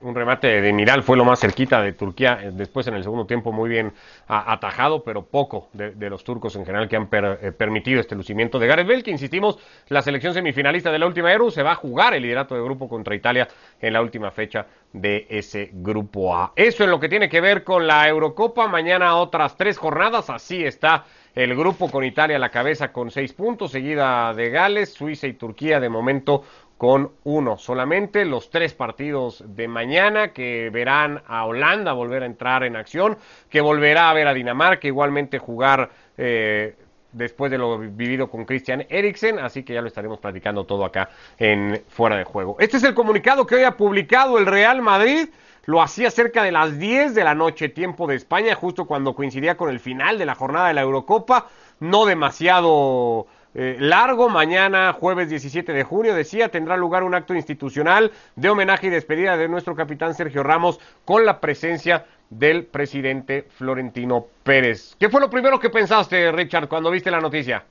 un 0.04 0.16
remate 0.16 0.62
de 0.62 0.74
Miral 0.74 1.04
fue 1.04 1.18
lo 1.18 1.26
más 1.26 1.40
cerquita 1.40 1.82
de 1.82 1.94
Turquía, 1.94 2.40
eh, 2.42 2.52
después 2.54 2.88
en 2.88 2.94
el 2.94 3.04
segundo 3.04 3.26
tiempo 3.26 3.52
muy 3.52 3.70
bien 3.70 3.94
atajado, 4.28 5.04
pero 5.04 5.24
poco 5.24 5.70
de, 5.74 6.10
los 6.10 6.24
turcos 6.24 6.56
en 6.56 6.66
general 6.66 6.88
que 6.88 6.96
han 6.96 7.10
eh, 7.12 7.52
permitido 7.52 8.00
este 8.00 8.16
lucimiento 8.16 8.60
de 8.60 8.68
Gareth 8.68 8.88
Bale, 8.88 9.04
que 9.04 9.12
insistimos, 9.12 9.58
la 9.90 10.02
selección 10.02 10.34
semifinalista 10.34 10.92
de 10.92 11.00
la 11.00 11.08
última 11.08 11.32
Euro 11.32 11.50
se 11.52 11.64
va 11.64 11.72
a 11.72 11.76
jugar 11.76 12.14
el 12.14 12.24
liderato 12.24 12.56
de 12.56 12.62
grupo 12.62 12.88
contra 12.88 13.16
Italia 13.16 13.48
en 13.82 13.94
la 13.94 14.02
última 14.02 14.32
fecha 14.32 14.66
de 14.92 15.26
ese 15.30 15.70
grupo 15.74 16.36
A. 16.36 16.54
Eso 16.56 16.84
en 16.84 16.92
lo 16.92 17.00
que 17.00 17.10
tiene 17.10 17.30
que 17.30 17.42
ver 17.42 17.64
con 17.64 17.88
la 17.88 18.08
Eurocopa, 18.08 18.68
mañana 18.68 19.16
otras 19.16 19.58
tres 19.58 19.78
jornadas, 19.78 20.30
así 20.30 20.64
está 20.64 21.06
el 21.36 21.56
grupo 21.56 21.90
con 21.90 22.04
Italia 22.04 22.36
a 22.36 22.40
la 22.40 22.50
cabeza 22.50 22.92
con 22.92 23.10
seis 23.10 23.34
puntos, 23.34 23.72
seguida 23.72 24.34
de 24.34 24.50
Gales, 24.50 24.94
Suiza 24.94 25.26
y 25.28 25.34
Turquía 25.34 25.80
de 25.80 25.90
momento 25.90 26.44
con 26.84 27.12
uno 27.24 27.58
solamente. 27.58 28.26
Los 28.26 28.50
tres 28.50 28.74
partidos 28.74 29.42
de 29.48 29.70
mañana 29.70 30.34
que 30.34 30.70
verán 30.70 31.24
a 31.28 31.46
Holanda 31.46 31.94
volver 31.94 32.24
a 32.24 32.26
entrar 32.26 32.66
en 32.66 32.76
acción, 32.76 33.18
que 33.50 33.62
volverá 33.62 34.10
a 34.10 34.14
ver 34.14 34.28
a 34.28 34.34
Dinamarca 34.34 34.86
igualmente 34.86 35.40
jugar 35.40 35.90
eh, 36.18 36.76
después 37.14 37.50
de 37.52 37.58
lo 37.58 37.80
vivido 37.80 38.30
con 38.30 38.44
Christian 38.44 38.86
Eriksen, 38.90 39.40
así 39.40 39.64
que 39.64 39.74
ya 39.74 39.82
lo 39.82 39.88
estaremos 39.88 40.20
platicando 40.20 40.66
todo 40.66 40.84
acá 40.84 41.10
en 41.38 41.82
Fuera 41.88 42.18
de 42.18 42.26
Juego. 42.26 42.58
Este 42.60 42.76
es 42.76 42.84
el 42.84 42.94
comunicado 42.94 43.48
que 43.48 43.56
hoy 43.56 43.64
ha 43.64 43.78
publicado 43.78 44.38
el 44.38 44.46
Real 44.46 44.82
Madrid. 44.82 45.30
Lo 45.64 45.82
hacía 45.82 46.12
cerca 46.12 46.44
de 46.44 46.52
las 46.52 46.78
10 46.78 47.16
de 47.16 47.24
la 47.24 47.34
noche, 47.34 47.70
tiempo 47.70 48.08
de 48.08 48.16
España, 48.16 48.56
justo 48.56 48.84
cuando 48.84 49.16
coincidía 49.16 49.56
con 49.56 49.70
el 49.70 49.80
final 49.80 50.18
de 50.18 50.26
la 50.26 50.36
jornada 50.36 50.68
de 50.68 50.74
la 50.74 50.82
Eurocopa. 50.82 51.48
No 51.80 52.06
demasiado 52.06 53.28
eh, 53.56 53.78
largo. 53.80 54.30
Mañana, 54.30 54.94
jueves 54.94 55.30
17 55.30 55.74
de 55.74 55.84
junio, 55.84 56.16
decía, 56.16 56.50
tendrá 56.50 56.76
lugar 56.76 57.04
un 57.04 57.14
acto 57.14 57.36
institucional 57.36 58.12
de 58.36 58.50
homenaje 58.50 58.88
y 58.88 58.90
despedida 58.90 59.38
de 59.38 59.48
nuestro 59.48 59.76
capitán 59.76 60.16
Sergio 60.16 60.44
Ramos 60.44 60.80
con 61.06 61.26
la 61.26 61.40
presencia 61.40 62.06
del 62.30 62.66
presidente 62.66 63.48
Florentino 63.58 64.26
Pérez. 64.44 64.96
¿Qué 65.00 65.10
fue 65.10 65.22
lo 65.22 65.30
primero 65.30 65.60
que 65.60 65.70
pensaste, 65.70 66.32
Richard, 66.32 66.68
cuando 66.68 66.90
viste 66.90 67.12
la 67.12 67.22
noticia? 67.22 67.64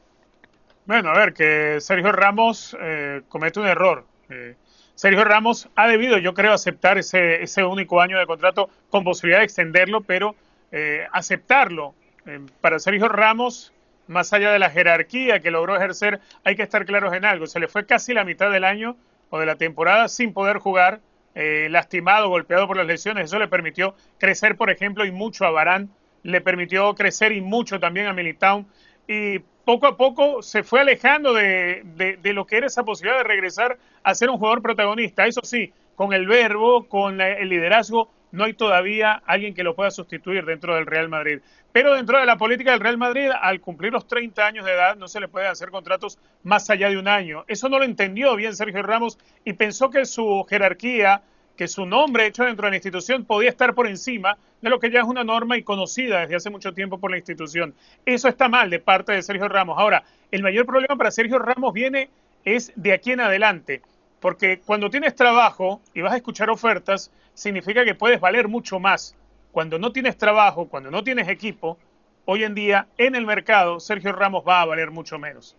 Bueno, 0.87 1.11
a 1.11 1.15
ver, 1.15 1.33
que 1.33 1.81
Sergio 1.81 2.13
Ramos 2.13 2.77
eh, 2.81 3.23
comete 3.29 3.59
un 3.59 3.67
error. 3.67 4.05
Eh, 4.31 4.55
Sergio 4.95 5.25
Ramos 5.25 5.69
ha 5.75 5.89
debido, 5.89 6.19
yo 6.19 6.33
creo, 6.33 6.53
aceptar 6.53 6.99
ese, 6.99 7.43
ese 7.43 7.65
único 7.65 8.01
año 8.01 8.19
de 8.19 8.27
contrato 8.27 8.71
con 8.91 9.03
posibilidad 9.03 9.41
de 9.41 9.47
extenderlo, 9.47 10.03
pero 10.03 10.37
aceptarlo. 11.13 11.95
para 12.63 12.79
Sergio 12.79 13.07
Ramos, 13.09 13.73
más 14.07 14.33
allá 14.33 14.53
de 14.53 14.59
la 14.59 14.71
jerarquía 14.71 15.41
que 15.41 15.51
logró 15.51 15.77
ejercer, 15.77 16.21
hay 16.45 16.57
que 16.57 16.63
estar 16.63 16.85
claros 16.85 17.15
en 17.15 17.25
algo. 17.25 17.47
Se 17.47 17.61
le 17.61 17.69
fue 17.69 17.87
casi 17.87 18.15
la 18.15 18.25
mitad 18.25 18.51
del 18.51 18.65
año 18.65 18.97
o 19.31 19.39
de 19.39 19.47
la 19.47 19.57
temporada 19.57 20.09
sin 20.09 20.33
poder 20.33 20.59
jugar, 20.59 21.01
eh, 21.35 21.69
lastimado, 21.71 22.29
golpeado 22.29 22.67
por 22.67 22.77
las 22.77 22.87
lesiones. 22.87 23.27
Eso 23.27 23.39
le 23.39 23.49
permitió 23.49 23.95
crecer, 24.19 24.57
por 24.57 24.71
ejemplo, 24.71 25.05
y 25.05 25.11
mucho 25.11 25.47
a 25.47 25.51
Barán, 25.51 25.91
le 26.23 26.41
permitió 26.41 26.95
crecer 26.95 27.33
y 27.33 27.41
mucho 27.41 27.81
también 27.81 28.07
a 28.07 28.13
Militown. 28.13 28.67
Y 29.09 29.41
poco 29.65 29.87
a 29.87 29.97
poco 29.97 30.43
se 30.43 30.63
fue 30.63 30.81
alejando 30.81 31.33
de, 31.33 31.83
de, 32.21 32.33
lo 32.33 32.47
que 32.47 32.57
era 32.57 32.67
esa 32.67 32.85
posibilidad 32.85 33.19
de 33.19 33.29
regresar 33.29 33.79
a 34.03 34.15
ser 34.15 34.31
un 34.31 34.39
jugador 34.39 34.63
protagonista. 34.63 35.27
Eso 35.27 35.41
sí, 35.45 35.73
con 35.95 36.13
el 36.13 36.27
verbo, 36.27 36.89
con 36.89 37.21
el 37.21 37.49
liderazgo, 37.49 38.11
no 38.33 38.45
hay 38.45 38.55
todavía 38.55 39.23
alguien 39.27 39.55
que 39.55 39.63
lo 39.63 39.77
pueda 39.77 39.91
sustituir 39.91 40.45
dentro 40.45 40.75
del 40.75 40.87
Real 40.87 41.09
Madrid. 41.09 41.41
Pero 41.71 41.95
dentro 41.95 42.19
de 42.19 42.27
la 42.27 42.37
política 42.37 42.73
del 42.73 42.81
Real 42.81 42.99
Madrid, 42.99 43.31
al 43.41 43.61
cumplir 43.61 43.93
los 43.93 44.07
30 44.07 44.45
años 44.45 44.65
de 44.65 44.73
edad, 44.73 44.97
no 44.97 45.07
se 45.07 45.21
le 45.21 45.29
puede 45.29 45.47
hacer 45.47 45.71
contratos 45.71 46.19
más 46.43 46.69
allá 46.71 46.89
de 46.89 46.99
un 46.99 47.09
año. 47.09 47.45
Eso 47.47 47.69
no 47.69 47.79
lo 47.79 47.85
entendió 47.85 48.35
bien 48.35 48.57
Sergio 48.57 48.83
Ramos 48.83 49.19
y 49.45 49.53
pensó 49.53 49.91
que 49.91 50.05
su 50.05 50.45
jerarquía, 50.49 51.23
que 51.57 51.69
su 51.69 51.87
nombre 51.87 52.27
hecho 52.27 52.45
dentro 52.45 52.67
de 52.67 52.71
la 52.71 52.77
institución 52.77 53.25
podía 53.25 53.51
estar 53.51 53.75
por 53.75 53.87
encima 53.87 54.37
de 54.63 54.71
lo 54.71 54.81
que 54.81 54.91
ya 54.91 55.01
es 55.01 55.07
una 55.07 55.25
norma 55.25 55.57
y 55.59 55.63
conocida 55.63 56.21
desde 56.21 56.37
hace 56.37 56.51
mucho 56.51 56.73
tiempo 56.73 56.99
por 56.99 57.11
la 57.11 57.19
institución. 57.19 57.75
Eso 58.07 58.29
está 58.29 58.49
mal 58.49 58.71
de 58.71 58.79
parte 58.79 59.13
de 59.13 59.23
Sergio 59.23 59.49
Ramos. 59.49 59.79
Ahora, 59.79 60.05
el 60.31 60.43
mayor 60.43 60.65
problema 60.67 60.97
para 60.97 61.11
Sergio 61.11 61.39
Ramos 61.39 61.73
viene 61.73 62.09
es 62.45 62.73
de 62.77 62.93
aquí 62.93 63.13
en 63.13 63.21
adelante. 63.21 63.83
Porque 64.23 64.61
cuando 64.61 64.89
tienes 64.89 65.17
trabajo 65.17 65.81
y 65.93 66.01
vas 66.01 66.13
a 66.13 66.17
escuchar 66.17 66.49
ofertas, 66.49 67.11
significa 67.35 67.85
que 67.85 67.97
puedes 67.97 68.21
valer 68.21 68.47
mucho 68.47 68.79
más. 68.79 69.17
Cuando 69.51 69.81
no 69.81 69.91
tienes 69.91 70.17
trabajo, 70.17 70.69
cuando 70.69 70.93
no 70.93 71.03
tienes 71.03 71.29
equipo, 71.29 71.77
hoy 72.25 72.45
en 72.45 72.55
día 72.55 72.87
en 72.99 73.17
el 73.17 73.27
mercado 73.27 73.81
Sergio 73.81 74.13
Ramos 74.13 74.45
va 74.47 74.63
a 74.63 74.65
valer 74.65 74.93
mucho 74.93 75.19
menos. 75.19 75.57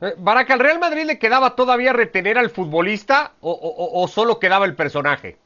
Eh, 0.00 0.14
Baraca, 0.16 0.54
¿al 0.54 0.60
Real 0.60 0.78
Madrid 0.78 1.04
le 1.04 1.18
quedaba 1.18 1.54
todavía 1.54 1.92
retener 1.92 2.38
al 2.38 2.48
futbolista 2.48 3.32
o, 3.42 4.08
solo 4.08 4.38
quedaba 4.38 4.64
el 4.64 4.74
personaje? 4.74 5.36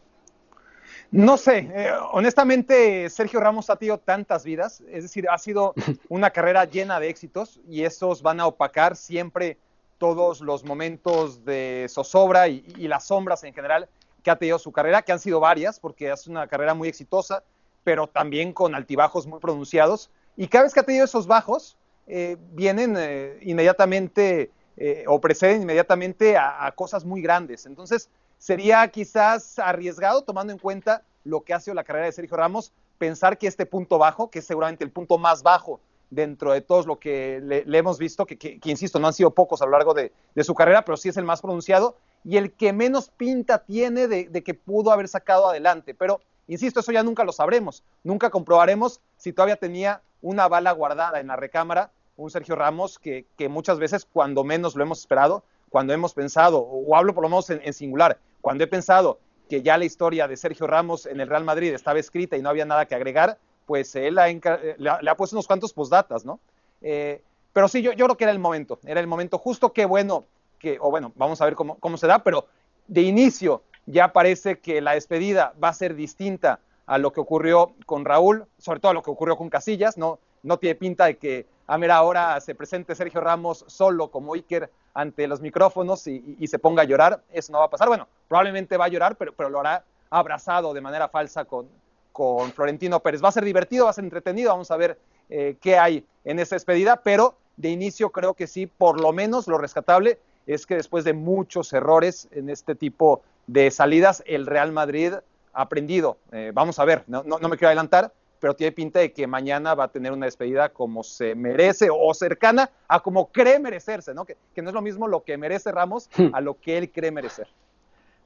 No 1.11 1.37
sé, 1.37 1.69
eh, 1.75 1.91
honestamente 2.13 3.11
Sergio 3.11 3.41
Ramos 3.41 3.69
ha 3.69 3.75
tenido 3.75 3.99
tantas 3.99 4.45
vidas, 4.45 4.81
es 4.93 5.03
decir, 5.03 5.27
ha 5.29 5.39
sido 5.39 5.75
una 6.09 6.31
carrera 6.31 6.67
llena 6.67 7.01
de 7.01 7.09
éxitos 7.09 7.59
y 7.69 7.83
esos 7.83 8.23
van 8.23 8.39
a 8.39 8.47
opacar 8.47 8.95
siempre 8.95 9.59
todos 10.01 10.41
los 10.41 10.65
momentos 10.65 11.45
de 11.45 11.87
zozobra 11.91 12.49
y, 12.49 12.63
las 12.89 13.07
sombras 13.07 13.45
en 13.45 13.53
general 13.53 13.87
que 14.23 14.31
ha 14.31 14.37
tenido 14.37 14.59
su 14.59 14.73
carrera, 14.73 15.03
que 15.03 15.13
han 15.13 15.21
sido 15.21 15.41
varias, 15.41 15.79
porque 15.79 16.11
es 16.11 16.27
una 16.27 16.47
carrera 16.47 16.73
muy 16.73 16.89
exitosa, 16.89 17.45
pero 17.85 18.07
también 18.07 18.55
con 18.55 18.75
altibajos 18.75 19.27
muy 19.27 19.41
pronunciados. 19.41 20.11
Y 20.39 20.49
cada 20.49 20.65
vez 20.65 20.73
que 20.73 20.81
ha 20.81 20.85
tenido 20.85 21.05
esos 21.05 21.27
bajos, 21.27 21.77
eh, 22.07 22.39
vienen 22.53 22.95
eh, 22.99 23.39
inmediatamente 23.43 24.51
eh, 24.79 25.05
o 25.07 25.21
preceden 25.21 25.61
inmediatamente 25.61 26.35
a, 26.35 26.65
a, 26.65 26.73
cosas 26.73 27.05
muy 27.05 27.21
grandes. 27.21 27.67
Entonces, 27.67 28.09
sería 28.39 28.89
quizás 28.89 29.59
arriesgado, 29.59 30.23
tomando 30.23 30.51
en 30.51 30.59
cuenta 30.59 31.03
lo 31.25 31.43
que 31.43 31.53
ha 31.53 31.61
sido 31.61 31.75
la 31.75 31.85
carrera 31.85 32.07
de 32.07 32.13
Sergio 32.13 32.39
Ramos, 32.39 32.73
pensar 32.97 33.37
que 33.37 33.47
este 33.47 33.67
punto 33.67 33.99
bajo, 33.99 34.31
que 34.31 34.39
es 34.39 34.47
seguramente 34.47 34.83
el 34.83 34.91
punto 34.91 35.19
más 35.19 35.43
bajo 35.43 35.79
dentro 36.11 36.53
de 36.53 36.61
todos 36.61 36.87
lo 36.87 36.99
que 36.99 37.41
le, 37.41 37.79
hemos 37.79 37.99
visto, 37.99 38.27
que, 38.27 38.61
insisto, 38.65 38.99
no 38.99 39.07
han 39.07 39.13
sido 39.13 39.31
pocos 39.31 39.63
a 39.63 39.65
lo 39.65 39.73
largo 39.73 39.95
de, 39.95 40.13
su 40.43 40.55
carrera, 40.55 40.85
pero 40.85 40.97
sí 40.97 41.09
es 41.09 41.17
el 41.17 41.25
más 41.25 41.41
pronunciado 41.41 41.97
y 42.25 42.37
el 42.37 42.53
que 42.53 42.73
menos 42.73 43.11
pinta 43.11 43.65
tiene 43.65 44.09
de, 44.09 44.43
que 44.43 44.55
pudo 44.55 44.93
haber 44.93 45.09
sacado 45.09 45.49
adelante. 45.49 45.95
Pero, 45.95 46.21
insisto, 46.49 46.81
eso 46.81 46.93
ya 46.93 47.03
nunca 47.03 47.25
lo 47.25 47.33
sabremos, 47.33 47.83
nunca 48.05 48.31
comprobaremos 48.31 49.01
si 49.17 49.33
todavía 49.33 49.57
tenía 49.57 50.03
una 50.21 50.49
bala 50.49 50.73
guardada 50.73 51.21
en 51.21 51.29
la 51.29 51.37
recámara, 51.37 51.93
un 52.17 52.31
Sergio 52.31 52.55
Ramos 52.55 52.99
que, 52.99 53.25
muchas 53.49 53.79
veces, 53.79 54.05
cuando 54.05 54.45
menos 54.45 54.75
lo 54.77 54.83
hemos 54.83 55.01
esperado, 55.01 55.45
cuando 55.71 55.93
hemos 55.93 56.13
pensado, 56.13 56.59
o 56.61 56.97
hablo 56.97 57.15
por 57.15 57.23
lo 57.23 57.29
menos 57.29 57.49
en 57.49 57.73
singular, 57.73 58.19
cuando 58.41 58.65
he 58.65 58.67
pensado 58.67 59.21
que 59.51 59.63
ya 59.63 59.77
la 59.77 59.85
historia 59.85 60.29
de 60.29 60.37
Sergio 60.37 60.67
Ramos 60.67 61.07
en 61.07 61.21
el 61.21 61.29
Real 61.29 61.45
Madrid 61.45 61.75
estaba 61.75 61.99
escrita 61.99 62.37
y 62.37 62.43
no 62.43 62.49
había 62.49 62.65
nada 62.65 62.87
que 62.87 62.95
agregar, 62.95 63.37
pues 63.67 63.95
él 63.97 64.17
le, 64.17 64.91
ha, 64.91 65.15
puesto 65.17 65.37
unos 65.37 65.47
cuantos 65.47 65.73
postdatas, 65.73 66.25
¿no? 66.25 66.41
Eh, 66.83 67.23
pero 67.53 67.69
sí, 67.69 67.83
yo, 67.83 67.93
yo 67.93 68.07
creo 68.07 68.17
que 68.17 68.25
era 68.25 68.33
el 68.33 68.39
momento, 68.39 68.79
era 68.85 69.01
el 69.01 69.07
momento. 69.07 69.39
Justo, 69.39 69.73
qué 69.73 69.85
bueno, 69.85 70.25
que, 70.59 70.79
o 70.81 70.91
bueno, 70.91 71.13
vamos 71.17 71.41
a 71.41 71.45
ver 71.45 71.55
cómo, 71.55 71.79
cómo 71.79 71.97
se 71.97 72.07
da, 72.07 72.23
pero 72.23 72.47
de 72.87 73.03
inicio 73.03 73.63
ya 73.87 74.13
parece 74.13 74.59
que 74.59 74.81
la 74.81 74.93
despedida 74.93 75.55
va 75.63 75.69
a 75.69 75.75
ser 75.75 75.95
distinta 75.95 76.61
a 76.87 76.99
lo 76.99 77.13
que 77.13 77.21
ocurrió 77.21 77.75
con 77.87 78.05
Raúl, 78.05 78.47
sobre 78.59 78.81
todo 78.81 78.91
a 78.91 78.95
lo 78.95 79.03
que 79.03 79.11
ocurrió 79.11 79.37
con 79.37 79.49
Casillas, 79.49 79.97
no, 79.97 80.19
no 80.43 80.59
tiene 80.59 80.75
pinta 80.75 81.07
de 81.07 81.19
que 81.19 81.47
a 81.67 81.79
mera 81.79 82.03
hora 82.03 82.41
se 82.41 82.55
presente 82.55 82.95
Sergio 82.95 83.21
Ramos 83.21 83.65
solo 83.69 84.11
como 84.11 84.35
Iker 84.35 84.71
ante 84.93 85.29
los 85.29 85.41
micrófonos 85.41 86.07
y, 86.09 86.47
se 86.49 86.59
ponga 86.59 86.83
a 86.83 86.85
llorar, 86.85 87.23
eso 87.31 87.53
no 87.53 87.61
va 87.61 87.67
a 87.67 87.71
pasar, 87.71 87.87
bueno, 87.87 88.09
probablemente 88.27 88.77
va 88.77 88.87
a 88.87 88.89
llorar, 88.89 89.15
pero, 89.17 89.33
pero 89.33 89.49
lo 89.49 89.61
hará 89.61 89.85
abrazado 90.11 90.75
de 90.75 90.81
manera 90.81 91.09
falsa 91.09 91.45
con, 91.45 91.69
con 92.13 92.53
Florentino 92.53 93.01
Pérez. 93.01 93.23
Va 93.23 93.29
a 93.29 93.33
ser 93.33 93.45
divertido, 93.45 93.85
va 93.85 93.91
a 93.91 93.95
ser 93.95 94.05
entretenido, 94.05 94.51
vamos 94.51 94.71
a 94.71 94.77
ver 94.77 94.99
eh, 95.29 95.57
qué 95.61 95.79
hay 95.79 96.05
en 96.25 96.39
esa 96.39 96.57
despedida, 96.57 97.03
pero 97.03 97.37
de 97.57 97.71
inicio 97.71 98.11
creo 98.11 98.35
que 98.35 98.47
sí, 98.47 98.67
por 98.67 99.01
lo 99.01 99.13
menos 99.13 99.47
lo 99.47 99.59
rescatable 99.59 100.19
es 100.47 100.67
que 100.67 100.77
después 100.77 101.05
de 101.05 101.13
muchos 101.13 101.73
errores 101.73 102.29
en 102.33 102.51
este 102.51 102.75
tipo 102.75 103.23
de 103.47 103.71
salidas, 103.71 104.23
el 104.27 104.47
Real 104.47 104.73
Madrid 104.73 105.15
ha 105.53 105.63
aprendido. 105.63 106.19
Eh, 106.33 106.53
vamos 106.55 106.79
a 106.79 106.85
ver, 106.85 107.05
no, 107.07 107.23
no, 107.23 107.39
me 107.49 107.57
quiero 107.57 107.69
adelantar, 107.69 108.13
pero 108.39 108.55
tiene 108.55 108.73
pinta 108.73 109.01
de 109.01 109.13
que 109.13 109.27
mañana 109.27 109.75
va 109.75 109.85
a 109.85 109.89
tener 109.89 110.13
una 110.13 110.27
despedida 110.27 110.71
como 110.71 111.03
se 111.03 111.35
merece 111.35 111.89
o 111.93 112.13
cercana 112.15 112.71
a 112.89 113.01
como 113.01 113.31
cree 113.31 113.59
merecerse, 113.59 114.15
¿no? 114.15 114.25
Que, 114.25 114.37
que 114.55 114.63
no 114.63 114.71
es 114.71 114.75
lo 114.75 114.83
mismo 114.83 115.07
lo 115.09 115.23
que 115.23 115.37
merece 115.37 115.71
Ramos 115.71 116.09
hmm. 116.17 116.35
a 116.35 116.41
lo 116.41 116.59
que 116.59 116.79
él 116.79 116.91
cree 116.91 117.11
merecer. 117.11 117.49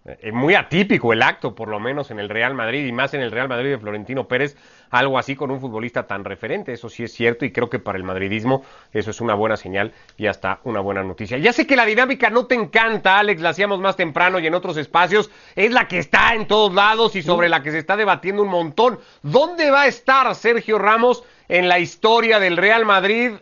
Es 0.05 0.19
eh, 0.21 0.33
muy 0.33 0.55
atípico 0.55 1.15
el 1.15 1.23
acto, 1.23 1.55
por 1.55 1.69
lo 1.69 1.81
menos 1.81 2.11
en 2.11 2.19
el 2.19 2.29
Real 2.29 2.53
Madrid 2.53 2.85
y 2.85 2.93
más 2.93 3.15
en 3.15 3.23
el 3.23 3.31
Real 3.31 3.49
Madrid 3.49 3.71
de 3.71 3.79
Florentino 3.79 4.29
Pérez, 4.29 4.55
algo 4.91 5.19
así 5.19 5.35
con 5.35 5.51
un 5.51 5.63
futbolista 5.63 6.07
tan 6.07 6.25
referente. 6.25 6.75
Eso 6.75 6.91
sí 6.91 7.05
es 7.05 7.13
cierto 7.15 7.47
y 7.47 7.53
creo 7.53 7.71
que 7.71 7.79
para 7.79 7.97
el 7.97 8.05
madridismo 8.05 8.63
eso 8.93 9.11
es 9.11 9.23
una 9.23 9.35
buena 9.35 9.57
señal 9.57 9.95
y 10.19 10.27
hasta 10.27 10.61
una 10.65 10.81
buena 10.81 11.03
noticia. 11.03 11.39
Ya 11.39 11.55
sé 11.55 11.67
que 11.67 11.75
la 11.75 11.87
dinámica 11.87 12.29
no 12.29 12.45
te 12.45 12.55
encanta, 12.55 13.19
Alex, 13.19 13.41
la 13.41 13.49
hacíamos 13.51 13.81
más 13.81 13.97
temprano 13.97 14.39
y 14.39 14.47
en 14.47 14.53
otros 14.53 14.77
espacios. 14.77 15.31
Es 15.57 15.73
la 15.73 15.89
que 15.89 15.99
está 15.99 16.35
en 16.35 16.47
todos 16.47 16.75
lados 16.75 17.17
y 17.17 17.23
sobre 17.23 17.49
la 17.49 17.63
que 17.63 17.71
se 17.71 17.79
está 17.79 17.97
debatiendo 17.97 18.43
un 18.43 18.51
montón. 18.51 18.99
¿Dónde 19.23 19.71
va 19.71 19.83
a 19.83 19.87
estar 19.87 20.35
Sergio 20.35 20.79
Ramos 20.79 21.25
en 21.49 21.67
la 21.67 21.79
historia 21.79 22.41
del 22.41 22.59
Real 22.59 22.85
Madrid 22.85 23.33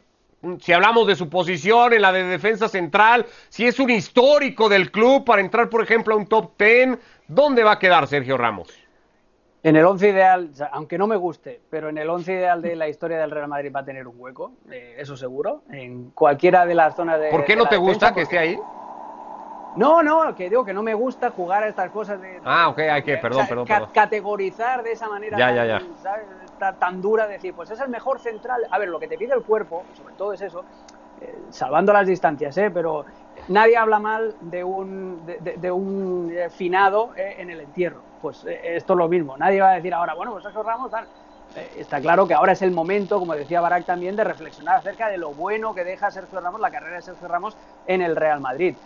si 0.61 0.73
hablamos 0.73 1.07
de 1.07 1.17
su 1.17 1.29
posición 1.29 1.93
en 1.93 2.03
la 2.03 2.13
de 2.13 2.25
defensa 2.25 2.69
central, 2.69 3.27
si 3.49 3.67
es 3.67 3.79
un 3.79 3.91
histórico 3.91 4.69
del 4.69 4.91
club 4.91 5.25
para 5.25 5.41
entrar, 5.41 5.69
por 5.69 5.83
ejemplo, 5.83 6.15
a 6.15 6.17
un 6.17 6.27
top 6.27 6.53
10, 6.59 6.99
¿dónde 7.29 7.63
va 7.63 7.73
a 7.73 7.79
quedar 7.79 8.07
Sergio 8.07 8.37
Ramos? 8.37 8.69
En 9.65 9.77
el 9.77 9.85
11 9.85 10.09
ideal, 10.09 10.51
aunque 10.73 10.99
no 10.99 11.07
me 11.07 11.15
guste, 11.15 11.61
pero 11.71 11.89
en 11.89 11.97
el 11.97 12.11
11 12.11 12.33
ideal 12.33 12.63
de 12.63 12.75
la 12.75 12.89
historia 12.89 13.19
del 13.19 13.31
Real 13.31 13.47
Madrid 13.47 13.71
va 13.75 13.81
a 13.81 13.85
tener 13.85 14.09
un 14.09 14.17
hueco, 14.19 14.53
eh, 14.69 14.97
eso 14.99 15.17
seguro, 15.17 15.63
en 15.71 16.11
cualquiera 16.11 16.67
de 16.67 16.75
las 16.75 16.97
zonas 16.97 17.21
de. 17.21 17.31
¿Por 17.31 17.45
qué 17.45 17.55
no 17.55 17.67
te 17.67 17.77
gusta 17.77 18.13
que 18.13 18.23
esté 18.23 18.39
ahí? 18.39 18.59
No, 19.77 20.03
no, 20.03 20.35
que 20.35 20.51
digo 20.51 20.65
que 20.65 20.75
no 20.75 20.83
me 20.83 20.95
gusta 20.95 21.31
jugar 21.31 21.63
a 21.63 21.69
estas 21.69 21.91
cosas 21.91 22.21
de. 22.21 22.41
Ah, 22.45 22.69
ok, 22.69 22.79
hay 22.81 23.03
que, 23.05 23.17
perdón, 23.19 23.47
perdón, 23.47 23.67
Categorizar 23.95 24.83
de 24.83 24.93
esa 24.93 25.09
manera 25.09 25.39
tan, 26.71 27.03
dura, 27.03 27.27
decir, 27.27 27.55
pues 27.55 27.71
es 27.71 27.81
el 27.81 27.89
mejor 27.89 28.21
central. 28.21 28.63
A 28.71 28.79
ver, 28.79 28.89
lo 28.89 29.01
que 29.01 29.09
te 29.09 29.19
pide 29.19 29.35
el 29.35 29.43
cuerpo, 29.43 29.85
sobre 29.97 30.15
todo 30.15 30.33
es 30.33 30.43
eso, 30.43 30.65
eh, 31.23 31.39
salvando 31.51 31.93
las 31.93 32.07
distancias, 32.07 32.57
¿eh? 32.59 32.71
Pero 32.71 33.05
nadie 33.49 33.77
habla 33.77 33.99
mal 33.99 34.35
de 34.41 34.65
un, 34.65 35.25
de, 35.25 35.71
un 35.71 36.33
eh, 36.35 36.51
finado 36.51 37.13
eh, 37.17 37.37
en 37.39 37.51
el 37.51 37.61
entierro. 37.61 38.03
Pues 38.21 38.45
esto 38.45 38.93
es 38.93 38.97
lo 38.97 39.09
mismo. 39.09 39.37
Nadie 39.37 39.61
va 39.61 39.71
a 39.71 39.75
decir 39.75 39.93
ahora, 39.95 40.15
bueno, 40.15 40.33
pues 40.33 40.45
eso 40.45 40.63
Ramos, 40.63 40.93
está 41.77 42.01
claro 42.01 42.27
que 42.27 42.35
ahora 42.35 42.53
es 42.53 42.63
el 42.63 42.71
momento, 42.71 43.19
como 43.19 43.35
decía 43.35 43.61
Barak 43.61 43.85
también, 43.85 44.15
de 44.15 44.23
reflexionar 44.23 44.77
acerca 44.77 45.09
de 45.09 45.19
lo 45.19 45.33
bueno 45.35 45.75
que 45.75 45.83
deja 45.83 46.11
Sergio 46.11 46.41
Ramos, 46.41 46.61
la 46.61 46.71
carrera 46.71 46.97
de 46.97 47.03
Sergio 47.03 47.27
Ramos 47.27 47.57
en 47.87 48.01
el 48.01 48.15
Real 48.15 48.41
Madrid. 48.41 48.77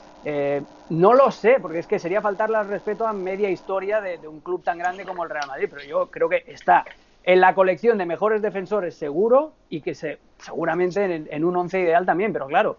No 0.88 1.12
lo 1.12 1.30
sé, 1.30 1.58
porque 1.60 1.80
es 1.80 1.86
que 1.86 1.98
sería 1.98 2.22
faltarle 2.22 2.56
al 2.56 2.68
respeto 2.68 3.06
a 3.06 3.12
media 3.12 3.50
historia 3.50 4.00
de, 4.00 4.26
un 4.26 4.40
club 4.40 4.64
tan 4.64 4.78
grande 4.78 5.04
como 5.04 5.22
el 5.22 5.30
Real 5.30 5.46
Madrid, 5.46 5.68
pero 5.70 5.84
yo 5.84 6.10
creo 6.10 6.30
que 6.30 6.44
está 6.46 6.84
en 7.26 7.40
la 7.40 7.54
colección 7.54 7.98
de 7.98 8.06
mejores 8.06 8.40
defensores 8.40 8.94
seguro 8.94 9.52
y 9.68 9.80
que 9.80 9.94
se, 9.94 10.18
seguramente 10.38 11.26
en, 11.28 11.44
un 11.44 11.56
once 11.56 11.80
ideal 11.80 12.06
también, 12.06 12.32
pero 12.32 12.46
claro, 12.46 12.78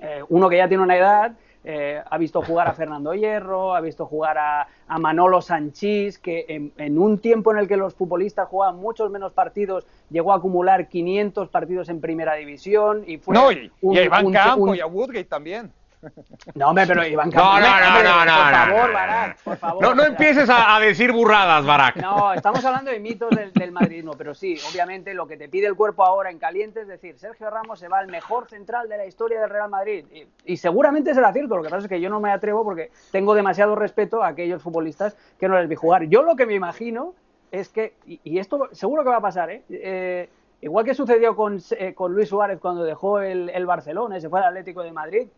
eh, 0.00 0.22
uno 0.28 0.48
que 0.48 0.56
ya 0.56 0.68
tiene 0.68 0.84
una 0.84 0.96
edad, 0.96 1.32
eh, 1.64 2.00
ha 2.08 2.16
visto 2.16 2.40
jugar 2.40 2.68
a 2.68 2.74
Fernando 2.74 3.12
Hierro, 3.12 3.74
ha 3.74 3.80
visto 3.80 4.06
jugar 4.06 4.38
a, 4.38 4.68
Manolo 5.00 5.42
Sanchís, 5.42 6.18
que 6.18 6.70
en, 6.76 6.98
un 6.98 7.18
tiempo 7.18 7.50
en 7.52 7.58
el 7.58 7.68
que 7.68 7.76
los 7.76 7.94
futbolistas 7.94 8.48
jugaban 8.48 8.76
muchos 8.76 9.10
menos 9.10 9.32
partidos, 9.32 9.84
llegó 10.10 10.32
a 10.32 10.36
acumular 10.36 10.88
500 10.88 11.48
partidos 11.48 11.88
en 11.88 12.00
primera 12.00 12.34
división 12.34 13.02
y 13.04 13.18
fue... 13.18 13.34
No, 13.34 13.50
y, 13.50 13.70
a 13.98 14.04
Iván 14.04 14.30
Campo 14.30 14.76
y 14.76 14.80
a 14.80 14.86
Woodgate 14.86 15.24
también. 15.24 15.72
No, 16.54 16.68
hombre, 16.68 16.86
pero 16.86 17.06
Iván 17.06 17.30
No, 17.30 17.60
no, 17.60 17.80
no, 17.80 18.02
no, 18.02 18.24
no, 18.24 18.32
por 18.32 18.52
favor, 18.52 18.92
Barak, 18.92 19.42
por 19.42 19.56
favor. 19.56 19.82
No, 19.82 19.94
no 19.94 20.04
empieces 20.04 20.48
a, 20.50 20.78
decir 20.80 21.12
burradas, 21.12 21.64
Barak. 21.66 21.96
No, 21.96 22.32
estamos 22.32 22.64
hablando 22.64 22.90
de 22.90 23.00
mitos 23.00 23.30
del, 23.30 23.52
del, 23.52 23.72
madridismo, 23.72 24.12
pero 24.16 24.34
sí, 24.34 24.56
obviamente 24.70 25.14
lo 25.14 25.26
que 25.26 25.36
te 25.36 25.48
pide 25.48 25.66
el 25.66 25.74
cuerpo 25.74 26.04
ahora 26.04 26.30
en 26.30 26.38
caliente 26.38 26.82
es 26.82 26.88
decir, 26.88 27.18
Sergio 27.18 27.50
Ramos 27.50 27.78
se 27.78 27.88
va 27.88 27.98
al 27.98 28.08
mejor 28.08 28.48
central 28.48 28.88
de 28.88 28.96
la 28.96 29.06
historia 29.06 29.40
del 29.40 29.50
Real 29.50 29.68
Madrid. 29.68 30.04
Y, 30.44 30.56
seguramente 30.56 31.14
será 31.14 31.32
cierto, 31.32 31.56
lo 31.56 31.62
que 31.62 31.68
pasa 31.68 31.84
es 31.84 31.88
que 31.88 32.00
yo 32.00 32.10
no 32.10 32.20
me 32.20 32.30
atrevo 32.30 32.64
porque 32.64 32.90
tengo 33.10 33.34
demasiado 33.34 33.74
respeto 33.74 34.22
a 34.22 34.28
aquellos 34.28 34.62
futbolistas 34.62 35.16
que 35.38 35.48
no 35.48 35.58
les 35.58 35.68
vi 35.68 35.74
jugar. 35.74 36.04
Yo 36.04 36.22
lo 36.22 36.36
que 36.36 36.46
me 36.46 36.54
imagino 36.54 37.14
es 37.50 37.68
que, 37.68 37.94
y, 38.06 38.38
esto 38.38 38.68
seguro 38.72 39.02
que 39.02 39.10
va 39.10 39.16
a 39.16 39.22
pasar, 39.22 39.50
¿eh? 39.50 39.62
eh 39.68 40.28
igual 40.60 40.84
que 40.84 40.94
sucedió 40.94 41.36
con, 41.36 41.60
eh, 41.78 41.94
con 41.94 42.12
Luis 42.12 42.28
Suárez 42.28 42.58
cuando 42.60 42.82
dejó 42.82 43.20
el, 43.20 43.48
el 43.50 43.66
Barcelona 43.66 44.18
y 44.18 44.20
se 44.20 44.28
fue 44.28 44.40
al 44.40 44.46
Atlético 44.46 44.82
de 44.82 44.92
Madrid, 44.92 45.28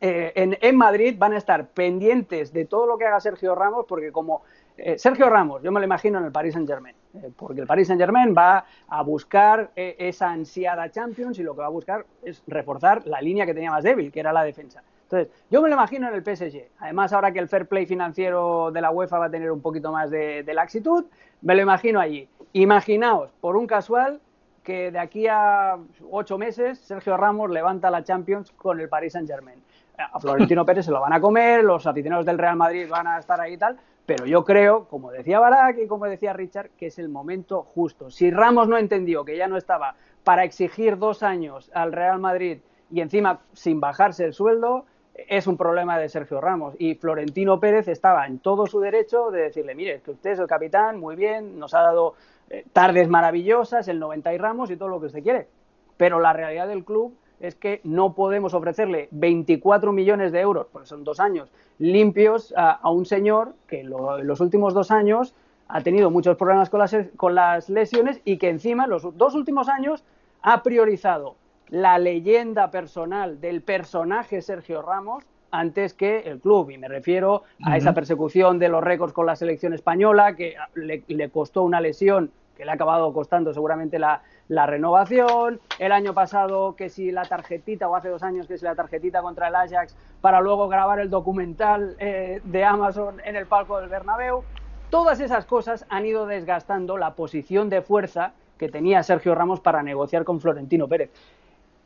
eh, 0.00 0.56
en, 0.60 0.76
Madrid 0.76 1.16
van 1.18 1.32
a 1.32 1.38
estar 1.38 1.68
pendientes 1.68 2.52
de 2.52 2.64
todo 2.64 2.86
lo 2.86 2.98
que 2.98 3.06
haga 3.06 3.20
Sergio 3.20 3.54
Ramos, 3.54 3.84
porque 3.88 4.12
como 4.12 4.42
eh, 4.76 4.96
Sergio 4.96 5.28
Ramos, 5.28 5.62
yo 5.62 5.72
me 5.72 5.80
lo 5.80 5.86
imagino 5.86 6.18
en 6.18 6.24
el 6.24 6.32
Paris 6.32 6.54
Saint 6.54 6.68
Germain, 6.68 6.94
eh, 7.14 7.30
porque 7.36 7.62
el 7.62 7.66
Paris 7.66 7.88
Saint 7.88 8.00
Germain 8.00 8.32
va 8.36 8.64
a 8.88 9.02
buscar 9.02 9.72
esa 9.74 10.30
ansiada 10.30 10.90
Champions 10.90 11.38
y 11.40 11.42
lo 11.42 11.54
que 11.54 11.60
va 11.60 11.66
a 11.66 11.70
buscar 11.70 12.06
es 12.22 12.42
reforzar 12.46 13.06
la 13.06 13.20
línea 13.20 13.44
que 13.44 13.54
tenía 13.54 13.72
más 13.72 13.82
débil, 13.82 14.12
que 14.12 14.20
era 14.20 14.32
la 14.32 14.44
defensa. 14.44 14.82
Entonces, 15.02 15.32
yo 15.50 15.62
me 15.62 15.68
lo 15.68 15.74
imagino 15.74 16.06
en 16.06 16.14
el 16.14 16.22
PSG. 16.22 16.68
Además, 16.80 17.12
ahora 17.14 17.32
que 17.32 17.38
el 17.38 17.48
fair 17.48 17.66
play 17.66 17.86
financiero 17.86 18.70
de 18.70 18.80
la 18.82 18.90
UEFA 18.90 19.18
va 19.18 19.26
a 19.26 19.30
tener 19.30 19.50
un 19.50 19.62
poquito 19.62 19.90
más 19.90 20.10
de 20.10 20.44
laxitud, 20.54 21.06
me 21.40 21.54
lo 21.54 21.62
imagino 21.62 21.98
allí. 21.98 22.28
Imaginaos, 22.52 23.32
por 23.40 23.56
un 23.56 23.66
casual, 23.66 24.20
que 24.68 24.90
de 24.90 24.98
aquí 24.98 25.26
a 25.26 25.78
ocho 26.10 26.36
meses 26.36 26.78
Sergio 26.78 27.16
Ramos 27.16 27.48
levanta 27.48 27.90
la 27.90 28.04
Champions 28.04 28.52
con 28.52 28.78
el 28.80 28.90
Paris 28.90 29.14
Saint 29.14 29.26
Germain 29.26 29.58
a 29.98 30.20
Florentino 30.20 30.64
Pérez 30.64 30.86
se 30.86 30.90
lo 30.90 31.00
van 31.00 31.12
a 31.12 31.20
comer, 31.20 31.64
los 31.64 31.86
aficionados 31.86 32.24
del 32.24 32.38
Real 32.38 32.56
Madrid 32.56 32.88
van 32.88 33.06
a 33.06 33.18
estar 33.18 33.40
ahí 33.40 33.54
y 33.54 33.58
tal, 33.58 33.76
pero 34.06 34.24
yo 34.26 34.44
creo, 34.44 34.84
como 34.84 35.10
decía 35.10 35.40
Barak 35.40 35.78
y 35.78 35.86
como 35.86 36.06
decía 36.06 36.32
Richard, 36.32 36.70
que 36.78 36.86
es 36.86 36.98
el 36.98 37.08
momento 37.08 37.62
justo. 37.62 38.10
Si 38.10 38.30
Ramos 38.30 38.68
no 38.68 38.78
entendió 38.78 39.24
que 39.24 39.36
ya 39.36 39.48
no 39.48 39.56
estaba 39.56 39.96
para 40.24 40.44
exigir 40.44 40.98
dos 40.98 41.22
años 41.22 41.70
al 41.74 41.92
Real 41.92 42.18
Madrid 42.18 42.58
y 42.90 43.00
encima 43.00 43.40
sin 43.52 43.80
bajarse 43.80 44.24
el 44.24 44.32
sueldo, 44.32 44.86
es 45.14 45.46
un 45.46 45.56
problema 45.56 45.98
de 45.98 46.08
Sergio 46.08 46.40
Ramos. 46.40 46.74
Y 46.78 46.94
Florentino 46.94 47.58
Pérez 47.58 47.88
estaba 47.88 48.26
en 48.26 48.38
todo 48.38 48.66
su 48.66 48.80
derecho 48.80 49.30
de 49.30 49.42
decirle, 49.42 49.74
mire, 49.74 50.00
que 50.00 50.12
usted 50.12 50.30
es 50.30 50.38
el 50.38 50.46
capitán, 50.46 50.98
muy 51.00 51.16
bien, 51.16 51.58
nos 51.58 51.74
ha 51.74 51.82
dado 51.82 52.14
eh, 52.50 52.64
tardes 52.72 53.08
maravillosas, 53.08 53.88
el 53.88 53.98
90 53.98 54.32
y 54.32 54.38
Ramos 54.38 54.70
y 54.70 54.76
todo 54.76 54.88
lo 54.88 55.00
que 55.00 55.06
usted 55.06 55.22
quiere. 55.22 55.48
Pero 55.96 56.20
la 56.20 56.32
realidad 56.32 56.68
del 56.68 56.84
club 56.84 57.14
es 57.40 57.54
que 57.54 57.80
no 57.84 58.14
podemos 58.14 58.54
ofrecerle 58.54 59.08
24 59.10 59.92
millones 59.92 60.32
de 60.32 60.40
euros, 60.40 60.66
porque 60.72 60.88
son 60.88 61.04
dos 61.04 61.20
años, 61.20 61.50
limpios 61.78 62.52
a, 62.56 62.88
un 62.90 63.06
señor 63.06 63.54
que 63.66 63.80
en 63.80 63.90
los 63.90 64.40
últimos 64.40 64.74
dos 64.74 64.90
años 64.90 65.34
ha 65.68 65.82
tenido 65.82 66.10
muchos 66.10 66.36
problemas 66.36 66.70
con 66.70 66.80
las, 66.80 66.96
con 67.16 67.34
las 67.34 67.68
lesiones 67.68 68.20
y 68.24 68.38
que 68.38 68.48
encima 68.48 68.84
en 68.84 68.90
los 68.90 69.16
dos 69.16 69.34
últimos 69.34 69.68
años 69.68 70.02
ha 70.42 70.62
priorizado 70.62 71.36
la 71.68 71.98
leyenda 71.98 72.70
personal 72.70 73.40
del 73.40 73.60
personaje 73.62 74.40
Sergio 74.40 74.82
Ramos 74.82 75.24
antes 75.50 75.94
que 75.94 76.20
el 76.20 76.40
club. 76.40 76.70
Y 76.70 76.78
me 76.78 76.88
refiero 76.88 77.42
a 77.62 77.76
esa 77.76 77.92
persecución 77.94 78.58
de 78.58 78.68
los 78.68 78.82
récords 78.82 79.12
con 79.12 79.26
la 79.26 79.36
selección 79.36 79.74
española, 79.74 80.34
que 80.34 80.56
le 80.74 81.28
costó 81.30 81.62
una 81.62 81.80
lesión 81.80 82.30
que 82.58 82.64
le 82.64 82.72
ha 82.72 82.74
acabado 82.74 83.12
costando 83.12 83.54
seguramente 83.54 84.00
la, 84.00 84.20
renovación, 84.48 85.60
el 85.78 85.92
año 85.92 86.12
pasado 86.12 86.74
que 86.74 86.88
si 86.88 87.12
la 87.12 87.22
tarjetita, 87.22 87.88
o 87.88 87.94
hace 87.94 88.08
dos 88.08 88.24
años 88.24 88.48
que 88.48 88.58
si 88.58 88.64
la 88.64 88.74
tarjetita 88.74 89.22
contra 89.22 89.46
el 89.46 89.54
Ajax, 89.54 89.96
para 90.20 90.40
luego 90.40 90.68
grabar 90.68 90.98
el 90.98 91.08
documental 91.08 91.94
eh, 92.00 92.40
de 92.42 92.64
Amazon 92.64 93.20
en 93.24 93.36
el 93.36 93.46
palco 93.46 93.78
del 93.80 93.88
Bernabéu. 93.88 94.42
Todas 94.90 95.20
esas 95.20 95.46
cosas 95.46 95.86
han 95.88 96.04
ido 96.04 96.26
desgastando 96.26 96.98
la 96.98 97.14
posición 97.14 97.70
de 97.70 97.80
fuerza 97.80 98.32
que 98.58 98.68
tenía 98.68 99.04
Sergio 99.04 99.36
Ramos 99.36 99.60
para 99.60 99.84
negociar 99.84 100.24
con 100.24 100.40
Florentino 100.40 100.88
Pérez. 100.88 101.12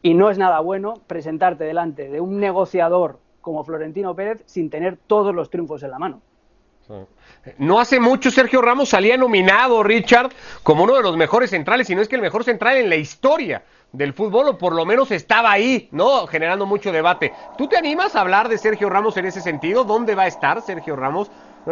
Y 0.01 0.15
no 0.15 0.31
es 0.31 0.39
nada 0.39 0.61
bueno 0.61 0.95
presentarte 1.07 1.65
delante 1.65 2.09
de 2.09 2.23
un 2.23 2.41
negociador 2.41 3.19
como 3.43 3.63
Florentino 3.63 4.15
Pérez 4.15 4.43
sin 4.47 4.71
tener 4.71 4.97
todos 5.07 5.35
los 5.35 5.51
triunfos 5.51 5.83
en 5.83 5.91
la 5.91 5.99
mano. 5.99 6.23
No 7.59 7.81
hace 7.81 8.01
mucho 8.01 8.31
Sergio 8.31 8.61
Ramos 8.61 8.91
salía 8.91 9.17
nominado, 9.17 9.83
Richard, 9.83 10.31
como 10.63 10.85
uno 10.85 10.95
de 10.95 11.03
los 11.03 11.17
mejores 11.17 11.51
centrales, 11.51 11.89
y 11.91 11.95
no 11.95 12.03
es 12.03 12.09
que 12.09 12.17
el 12.17 12.23
mejor 12.23 12.45
central 12.45 12.77
en 12.77 12.89
la 12.89 12.97
historia 12.97 13.63
del 13.93 14.13
fútbol, 14.15 14.49
o 14.49 14.59
por 14.59 14.75
lo 14.75 14.85
menos 14.85 15.11
estaba 15.11 15.53
ahí, 15.53 15.89
¿no? 15.93 16.27
Generando 16.27 16.67
mucho 16.67 16.93
debate. 16.93 17.33
¿Tú 17.59 17.69
te 17.69 17.77
animas 17.77 18.17
a 18.17 18.21
hablar 18.21 18.49
de 18.49 18.59
Sergio 18.59 18.89
Ramos 18.89 19.17
en 19.17 19.27
ese 19.27 19.41
sentido? 19.41 19.85
¿Dónde 19.85 20.15
va 20.15 20.23
a 20.25 20.29
estar 20.29 20.63
Sergio 20.63 20.97
Ramos? 20.97 21.31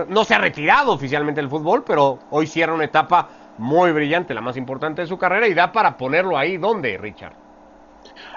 No 0.08 0.24
se 0.24 0.34
ha 0.34 0.38
retirado 0.38 0.92
oficialmente 0.92 1.40
del 1.40 1.50
fútbol, 1.50 1.84
pero 1.84 2.18
hoy 2.30 2.46
cierra 2.46 2.74
una 2.74 2.84
etapa 2.84 3.28
muy 3.58 3.92
brillante, 3.92 4.34
la 4.34 4.40
más 4.40 4.56
importante 4.56 5.02
de 5.02 5.08
su 5.08 5.18
carrera, 5.18 5.48
y 5.48 5.54
da 5.54 5.72
para 5.72 5.96
ponerlo 5.96 6.36
ahí. 6.36 6.56
¿Dónde, 6.56 6.96
Richard? 6.98 7.32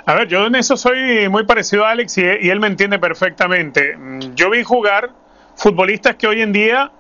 A 0.06 0.14
ver, 0.16 0.28
yo 0.28 0.46
en 0.46 0.56
eso 0.56 0.76
soy 0.78 1.30
muy 1.30 1.46
parecido 1.46 1.86
a 1.86 1.92
Alex 1.92 2.18
y, 2.18 2.22
y 2.42 2.50
él 2.50 2.60
me 2.60 2.68
entiende 2.68 3.00
perfectamente. 3.00 3.98
Yo 4.34 4.50
vi 4.50 4.64
jugar 4.64 5.12
futbolistas 5.56 6.16
que 6.16 6.28
hoy 6.28 6.42
en 6.42 6.54
día 6.54 6.92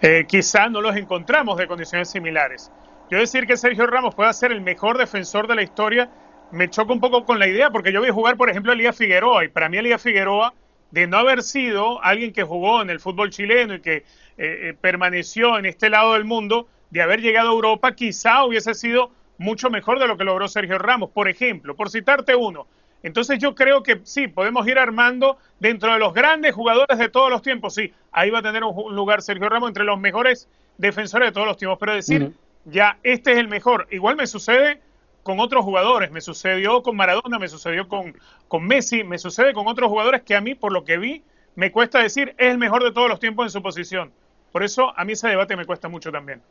eh, 0.00 0.24
quizá 0.28 0.68
no 0.68 0.80
los 0.80 0.96
encontramos 0.96 1.56
de 1.56 1.66
condiciones 1.66 2.10
similares. 2.10 2.70
Yo 3.10 3.18
decir 3.18 3.46
que 3.46 3.56
Sergio 3.56 3.86
Ramos 3.86 4.14
pueda 4.14 4.32
ser 4.32 4.52
el 4.52 4.60
mejor 4.60 4.98
defensor 4.98 5.46
de 5.46 5.54
la 5.54 5.62
historia 5.62 6.10
me 6.52 6.68
choca 6.68 6.92
un 6.92 7.00
poco 7.00 7.24
con 7.24 7.38
la 7.38 7.48
idea, 7.48 7.70
porque 7.70 7.92
yo 7.92 8.02
vi 8.02 8.10
jugar, 8.10 8.36
por 8.36 8.50
ejemplo, 8.50 8.72
a 8.72 8.74
Elías 8.74 8.96
Figueroa, 8.96 9.44
y 9.44 9.48
para 9.48 9.68
mí 9.68 9.78
Elías 9.78 10.02
Figueroa, 10.02 10.54
de 10.90 11.06
no 11.06 11.16
haber 11.16 11.42
sido 11.42 12.02
alguien 12.04 12.32
que 12.32 12.42
jugó 12.42 12.82
en 12.82 12.90
el 12.90 13.00
fútbol 13.00 13.30
chileno 13.30 13.74
y 13.74 13.80
que 13.80 13.96
eh, 13.96 14.04
eh, 14.36 14.74
permaneció 14.78 15.58
en 15.58 15.64
este 15.64 15.88
lado 15.88 16.12
del 16.12 16.24
mundo, 16.24 16.68
de 16.90 17.00
haber 17.00 17.22
llegado 17.22 17.48
a 17.48 17.52
Europa, 17.52 17.94
quizá 17.94 18.44
hubiese 18.44 18.74
sido 18.74 19.10
mucho 19.38 19.70
mejor 19.70 19.98
de 19.98 20.06
lo 20.06 20.18
que 20.18 20.24
logró 20.24 20.46
Sergio 20.46 20.78
Ramos, 20.78 21.10
por 21.10 21.26
ejemplo, 21.28 21.74
por 21.74 21.88
citarte 21.88 22.36
uno. 22.36 22.66
Entonces 23.02 23.38
yo 23.38 23.54
creo 23.54 23.82
que 23.82 24.00
sí, 24.04 24.28
podemos 24.28 24.66
ir 24.68 24.78
armando 24.78 25.38
dentro 25.58 25.92
de 25.92 25.98
los 25.98 26.14
grandes 26.14 26.54
jugadores 26.54 26.98
de 26.98 27.08
todos 27.08 27.30
los 27.30 27.42
tiempos, 27.42 27.74
sí, 27.74 27.92
ahí 28.12 28.30
va 28.30 28.38
a 28.38 28.42
tener 28.42 28.62
un 28.64 28.94
lugar 28.94 29.22
Sergio 29.22 29.48
Ramos 29.48 29.70
entre 29.70 29.84
los 29.84 29.98
mejores 29.98 30.48
defensores 30.78 31.28
de 31.28 31.32
todos 31.32 31.46
los 31.46 31.56
tiempos, 31.56 31.78
pero 31.78 31.94
decir, 31.94 32.32
ya 32.64 32.98
este 33.02 33.32
es 33.32 33.38
el 33.38 33.48
mejor, 33.48 33.88
igual 33.90 34.16
me 34.16 34.26
sucede 34.26 34.80
con 35.22 35.40
otros 35.40 35.64
jugadores, 35.64 36.10
me 36.10 36.20
sucedió 36.20 36.82
con 36.82 36.96
Maradona, 36.96 37.38
me 37.38 37.48
sucedió 37.48 37.88
con, 37.88 38.16
con 38.48 38.64
Messi, 38.66 39.04
me 39.04 39.18
sucede 39.18 39.52
con 39.52 39.68
otros 39.68 39.88
jugadores 39.88 40.22
que 40.22 40.34
a 40.34 40.40
mí, 40.40 40.54
por 40.54 40.72
lo 40.72 40.84
que 40.84 40.98
vi, 40.98 41.22
me 41.54 41.70
cuesta 41.70 41.98
decir 42.00 42.34
es 42.38 42.50
el 42.50 42.58
mejor 42.58 42.82
de 42.82 42.92
todos 42.92 43.08
los 43.08 43.20
tiempos 43.20 43.46
en 43.46 43.50
su 43.50 43.62
posición. 43.62 44.12
Por 44.52 44.62
eso 44.62 44.92
a 44.96 45.04
mí 45.04 45.12
ese 45.12 45.28
debate 45.28 45.56
me 45.56 45.64
cuesta 45.64 45.88
mucho 45.88 46.10
también. 46.10 46.42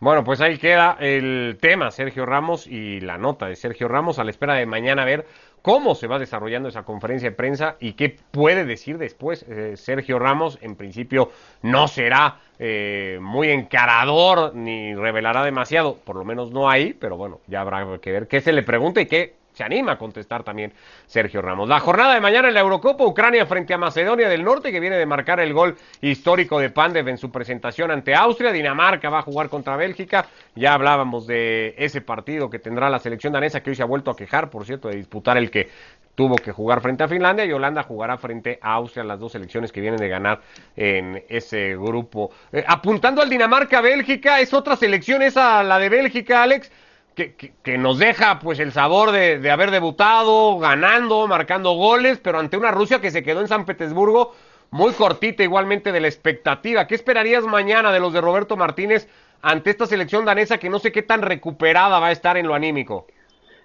Bueno, 0.00 0.24
pues 0.24 0.40
ahí 0.40 0.56
queda 0.56 0.96
el 0.98 1.58
tema, 1.60 1.90
Sergio 1.90 2.24
Ramos 2.24 2.66
y 2.66 3.00
la 3.00 3.18
nota 3.18 3.48
de 3.48 3.54
Sergio 3.54 3.86
Ramos 3.86 4.18
a 4.18 4.24
la 4.24 4.30
espera 4.30 4.54
de 4.54 4.64
mañana 4.64 5.04
ver 5.04 5.26
cómo 5.60 5.94
se 5.94 6.06
va 6.06 6.18
desarrollando 6.18 6.70
esa 6.70 6.84
conferencia 6.84 7.28
de 7.28 7.36
prensa 7.36 7.76
y 7.80 7.92
qué 7.92 8.16
puede 8.30 8.64
decir 8.64 8.96
después 8.96 9.44
eh, 9.46 9.76
Sergio 9.76 10.18
Ramos. 10.18 10.58
En 10.62 10.74
principio 10.76 11.30
no 11.60 11.86
será 11.86 12.38
eh, 12.58 13.18
muy 13.20 13.50
encarador 13.50 14.54
ni 14.54 14.94
revelará 14.94 15.44
demasiado, 15.44 15.96
por 15.96 16.16
lo 16.16 16.24
menos 16.24 16.50
no 16.50 16.70
ahí, 16.70 16.94
pero 16.94 17.18
bueno, 17.18 17.40
ya 17.46 17.60
habrá 17.60 17.98
que 18.00 18.10
ver 18.10 18.26
qué 18.26 18.40
se 18.40 18.52
le 18.52 18.62
pregunta 18.62 19.02
y 19.02 19.06
qué 19.06 19.34
se 19.60 19.64
anima 19.64 19.92
a 19.92 19.98
contestar 19.98 20.42
también 20.42 20.72
Sergio 21.06 21.42
Ramos. 21.42 21.68
La 21.68 21.80
jornada 21.80 22.14
de 22.14 22.20
mañana 22.22 22.48
en 22.48 22.54
la 22.54 22.60
Eurocopa, 22.60 23.04
Ucrania 23.04 23.44
frente 23.44 23.74
a 23.74 23.78
Macedonia 23.78 24.26
del 24.26 24.42
Norte, 24.42 24.72
que 24.72 24.80
viene 24.80 24.96
de 24.96 25.04
marcar 25.04 25.38
el 25.38 25.52
gol 25.52 25.76
histórico 26.00 26.58
de 26.58 26.70
Pandev 26.70 27.06
en 27.08 27.18
su 27.18 27.30
presentación 27.30 27.90
ante 27.90 28.14
Austria. 28.14 28.52
Dinamarca 28.52 29.10
va 29.10 29.18
a 29.18 29.22
jugar 29.22 29.50
contra 29.50 29.76
Bélgica. 29.76 30.24
Ya 30.54 30.72
hablábamos 30.72 31.26
de 31.26 31.74
ese 31.76 32.00
partido 32.00 32.48
que 32.48 32.58
tendrá 32.58 32.88
la 32.88 32.98
selección 33.00 33.34
danesa, 33.34 33.62
que 33.62 33.68
hoy 33.68 33.76
se 33.76 33.82
ha 33.82 33.86
vuelto 33.86 34.10
a 34.10 34.16
quejar, 34.16 34.48
por 34.48 34.64
cierto, 34.64 34.88
de 34.88 34.96
disputar 34.96 35.36
el 35.36 35.50
que 35.50 35.68
tuvo 36.14 36.36
que 36.36 36.52
jugar 36.52 36.80
frente 36.80 37.04
a 37.04 37.08
Finlandia 37.08 37.44
y 37.44 37.52
Holanda 37.52 37.82
jugará 37.82 38.16
frente 38.16 38.58
a 38.62 38.72
Austria, 38.72 39.04
las 39.04 39.20
dos 39.20 39.32
selecciones 39.32 39.72
que 39.72 39.82
vienen 39.82 40.00
de 40.00 40.08
ganar 40.08 40.40
en 40.74 41.22
ese 41.28 41.76
grupo. 41.76 42.30
Eh, 42.50 42.64
apuntando 42.66 43.20
al 43.20 43.28
Dinamarca-Bélgica, 43.28 44.40
es 44.40 44.54
otra 44.54 44.76
selección 44.76 45.20
esa, 45.20 45.62
la 45.62 45.78
de 45.78 45.90
Bélgica, 45.90 46.42
Alex 46.42 46.72
que, 47.14 47.78
nos 47.78 47.98
deja 47.98 48.38
pues 48.38 48.58
el 48.60 48.72
sabor 48.72 49.12
de, 49.12 49.50
haber 49.50 49.70
debutado, 49.70 50.58
ganando, 50.58 51.26
marcando 51.26 51.72
goles, 51.72 52.18
pero 52.18 52.38
ante 52.38 52.56
una 52.56 52.70
Rusia 52.70 53.00
que 53.00 53.10
se 53.10 53.22
quedó 53.22 53.40
en 53.40 53.48
San 53.48 53.64
Petersburgo 53.64 54.34
muy 54.70 54.92
cortita 54.92 55.42
igualmente 55.42 55.92
de 55.92 56.00
la 56.00 56.08
expectativa. 56.08 56.86
¿Qué 56.86 56.94
esperarías 56.94 57.44
mañana 57.44 57.92
de 57.92 58.00
los 58.00 58.12
de 58.12 58.20
Roberto 58.20 58.56
Martínez 58.56 59.08
ante 59.42 59.70
esta 59.70 59.86
selección 59.86 60.24
danesa 60.24 60.58
que 60.58 60.70
no 60.70 60.78
sé 60.78 60.92
qué 60.92 61.02
tan 61.02 61.22
recuperada 61.22 61.98
va 61.98 62.08
a 62.08 62.12
estar 62.12 62.36
en 62.36 62.46
lo 62.46 62.54
anímico? 62.54 63.06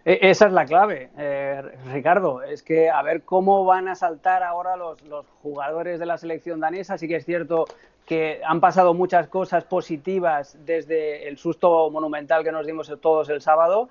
E, 0.03 0.19
esa 0.21 0.47
es 0.47 0.53
la 0.53 0.65
clave, 0.65 1.10
eh, 1.17 1.62
Ricardo. 1.91 2.43
Es 2.43 2.63
que 2.63 2.89
a 2.89 3.01
ver 3.01 3.23
cómo 3.23 3.65
van 3.65 3.88
a 3.88 3.95
saltar 3.95 4.43
ahora 4.43 4.75
los, 4.75 5.01
los, 5.03 5.25
jugadores 5.41 5.99
de 5.99 6.05
la 6.05 6.17
selección 6.17 6.60
danesa. 6.60 6.97
Sí 6.97 7.08
que 7.08 7.17
es 7.17 7.25
cierto 7.25 7.65
que 8.05 8.41
han 8.45 8.61
pasado 8.61 8.93
muchas 8.93 9.27
cosas 9.27 9.63
positivas 9.63 10.57
desde 10.65 11.27
el 11.27 11.37
susto 11.37 11.89
monumental 11.89 12.43
que 12.43 12.51
nos 12.51 12.65
dimos 12.65 12.91
todos 13.01 13.29
el 13.29 13.41
sábado, 13.41 13.89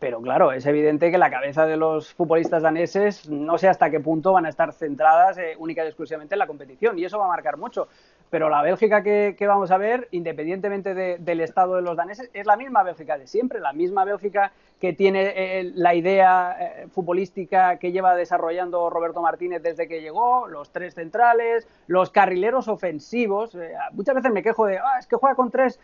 pero 0.00 0.20
claro, 0.22 0.50
es 0.50 0.64
evidente 0.64 1.10
que 1.10 1.18
la 1.18 1.30
cabeza 1.30 1.66
de 1.66 1.76
los 1.76 2.14
futbolistas 2.14 2.62
daneses 2.62 3.28
no 3.28 3.58
sé 3.58 3.68
hasta 3.68 3.90
qué 3.90 4.00
punto 4.00 4.32
van 4.32 4.46
a 4.46 4.48
estar 4.48 4.72
centradas 4.72 5.36
eh, 5.36 5.54
única 5.58 5.84
y 5.84 5.88
exclusivamente 5.88 6.34
en 6.34 6.38
la 6.38 6.46
competición 6.46 6.98
y 6.98 7.04
eso 7.04 7.18
va 7.18 7.26
a 7.26 7.28
marcar 7.28 7.58
mucho. 7.58 7.86
Pero 8.30 8.48
la 8.48 8.62
Bélgica 8.62 9.02
que, 9.02 9.36
vamos 9.46 9.72
a 9.72 9.76
ver, 9.76 10.06
independientemente 10.12 10.94
del 10.94 11.40
estado 11.40 11.74
de 11.74 11.82
los 11.82 11.96
daneses, 11.96 12.30
es 12.32 12.46
la 12.46 12.56
misma 12.56 12.84
Bélgica 12.84 13.18
de 13.18 13.26
siempre, 13.26 13.58
la 13.58 13.72
misma 13.72 14.04
Bélgica 14.04 14.52
que 14.80 14.92
tiene 14.92 15.32
eh, 15.34 15.72
la 15.74 15.94
idea 15.94 16.56
eh, 16.58 16.86
futbolística 16.90 17.76
que 17.76 17.90
lleva 17.90 18.14
desarrollando 18.14 18.88
Roberto 18.88 19.20
Martínez 19.20 19.62
desde 19.62 19.88
que 19.88 20.00
llegó, 20.00 20.46
los 20.46 20.70
tres 20.70 20.94
centrales, 20.94 21.68
los 21.88 22.10
carrileros 22.10 22.68
ofensivos. 22.68 23.54
Eh, 23.56 23.74
muchas 23.92 24.14
veces 24.14 24.32
me 24.32 24.44
quejo 24.44 24.64
de, 24.64 24.78
ah, 24.78 24.98
es 24.98 25.06
que 25.06 25.16
juega 25.16 25.34
con 25.34 25.50
tres 25.50 25.80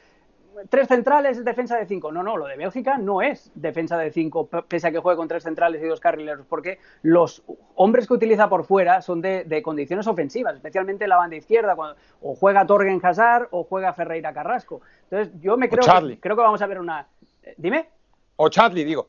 tres 0.69 0.89
centrales 0.89 1.39
es 1.39 1.45
defensa 1.45 1.77
de 1.77 1.87
cinco. 1.87 2.13
No, 2.13 2.23
no, 2.23 2.37
lo 2.37 2.47
de 2.47 2.57
Bélgica 2.57 2.99
no 2.99 3.23
es 3.23 3.51
defensa 3.55 3.99
de 3.99 4.11
cinco, 4.11 4.47
pese 4.47 4.89
a 4.89 4.93
que 4.93 4.99
juegue 4.99 5.17
con 5.17 5.29
tres 5.29 5.43
centrales 5.43 5.83
y 5.83 5.87
dos 5.87 6.01
carrileros, 6.01 6.47
porque 6.47 6.79
los 7.03 7.43
hombres 7.75 8.07
que 8.07 8.15
utiliza 8.15 8.49
por 8.49 8.65
fuera 8.65 9.03
son 9.03 9.21
de, 9.21 9.63
condiciones 9.63 10.07
ofensivas, 10.07 10.55
especialmente 10.55 11.07
la 11.09 11.17
banda 11.17 11.37
izquierda, 11.37 11.75
cuando 11.75 11.97
o 12.23 12.35
juega 12.35 12.67
Torgen 12.67 13.01
Hazard 13.03 13.49
o 13.51 13.65
juega 13.65 13.93
Ferreira 13.93 14.33
Carrasco. 14.33 14.81
Entonces, 15.11 15.35
yo 15.41 15.57
me 15.57 15.69
creo, 15.69 15.85
que, 15.85 16.21
creo 16.21 16.37
que 16.37 16.43
vamos 16.43 16.63
a 16.63 16.67
ver 16.67 16.81
una. 16.81 17.07
Eh, 17.43 17.55
dime. 17.57 17.89
O 18.37 18.49
Charlie, 18.49 18.85
digo. 18.85 19.09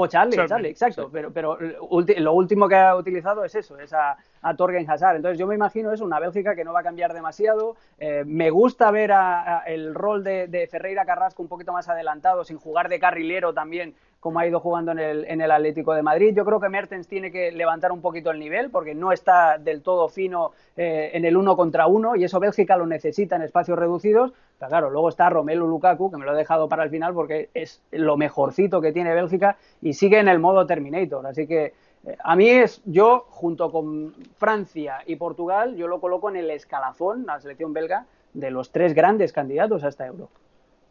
O 0.00 0.06
Charlie, 0.06 0.46
Charlie, 0.46 0.68
exacto. 0.68 1.10
Pero, 1.10 1.32
pero 1.32 1.58
lo 1.60 2.32
último 2.32 2.68
que 2.68 2.76
ha 2.76 2.94
utilizado 2.94 3.44
es 3.44 3.52
eso, 3.56 3.76
es 3.80 3.92
a, 3.92 4.16
a 4.42 4.54
Torgen 4.54 4.88
Hazard. 4.88 5.16
Entonces 5.16 5.40
yo 5.40 5.48
me 5.48 5.56
imagino 5.56 5.92
es 5.92 6.00
una 6.00 6.20
Bélgica 6.20 6.54
que 6.54 6.64
no 6.64 6.72
va 6.72 6.80
a 6.80 6.82
cambiar 6.84 7.12
demasiado. 7.12 7.74
Eh, 7.98 8.22
me 8.24 8.50
gusta 8.50 8.92
ver 8.92 9.10
a, 9.10 9.64
el 9.66 9.96
rol 9.96 10.22
de, 10.22 10.68
Ferreira 10.70 11.04
Carrasco 11.04 11.42
un 11.42 11.48
poquito 11.48 11.72
más 11.72 11.88
adelantado, 11.88 12.44
sin 12.44 12.58
jugar 12.58 12.88
de 12.88 13.00
carrilero 13.00 13.52
también, 13.52 13.92
como 14.20 14.40
ha 14.40 14.46
ido 14.46 14.60
jugando 14.60 14.92
en 14.92 14.98
el, 14.98 15.24
en 15.26 15.40
el 15.40 15.50
Atlético 15.50 15.94
de 15.94 16.02
Madrid. 16.02 16.34
Yo 16.34 16.44
creo 16.44 16.60
que 16.60 16.68
Mertens 16.68 17.06
tiene 17.06 17.30
que 17.30 17.52
levantar 17.52 17.92
un 17.92 18.00
poquito 18.00 18.30
el 18.30 18.38
nivel 18.38 18.70
porque 18.70 18.94
no 18.94 19.12
está 19.12 19.58
del 19.58 19.82
todo 19.82 20.08
fino 20.08 20.52
eh, 20.76 21.10
en 21.14 21.24
el 21.24 21.36
uno 21.36 21.56
contra 21.56 21.86
uno 21.86 22.16
y 22.16 22.24
eso 22.24 22.40
Bélgica 22.40 22.76
lo 22.76 22.86
necesita 22.86 23.36
en 23.36 23.42
espacios 23.42 23.78
reducidos. 23.78 24.32
Pero 24.58 24.68
claro, 24.68 24.90
luego 24.90 25.08
está 25.08 25.30
Romelu 25.30 25.66
Lukaku, 25.66 26.10
que 26.10 26.16
me 26.16 26.24
lo 26.24 26.34
he 26.34 26.36
dejado 26.36 26.68
para 26.68 26.82
el 26.82 26.90
final 26.90 27.14
porque 27.14 27.50
es 27.54 27.80
lo 27.92 28.16
mejorcito 28.16 28.80
que 28.80 28.92
tiene 28.92 29.14
Bélgica 29.14 29.56
y 29.80 29.92
sigue 29.92 30.18
en 30.18 30.28
el 30.28 30.40
modo 30.40 30.66
Terminator. 30.66 31.24
Así 31.26 31.46
que 31.46 31.74
a 32.22 32.36
mí 32.36 32.48
es, 32.48 32.82
yo 32.84 33.26
junto 33.28 33.70
con 33.70 34.14
Francia 34.36 34.98
y 35.06 35.16
Portugal, 35.16 35.76
yo 35.76 35.86
lo 35.86 36.00
coloco 36.00 36.28
en 36.28 36.36
el 36.36 36.50
escalafón, 36.50 37.26
la 37.26 37.40
selección 37.40 37.72
belga, 37.72 38.06
de 38.34 38.50
los 38.50 38.70
tres 38.70 38.94
grandes 38.94 39.32
candidatos 39.32 39.84
a 39.84 39.88
esta 39.88 40.06
Euro. 40.06 40.28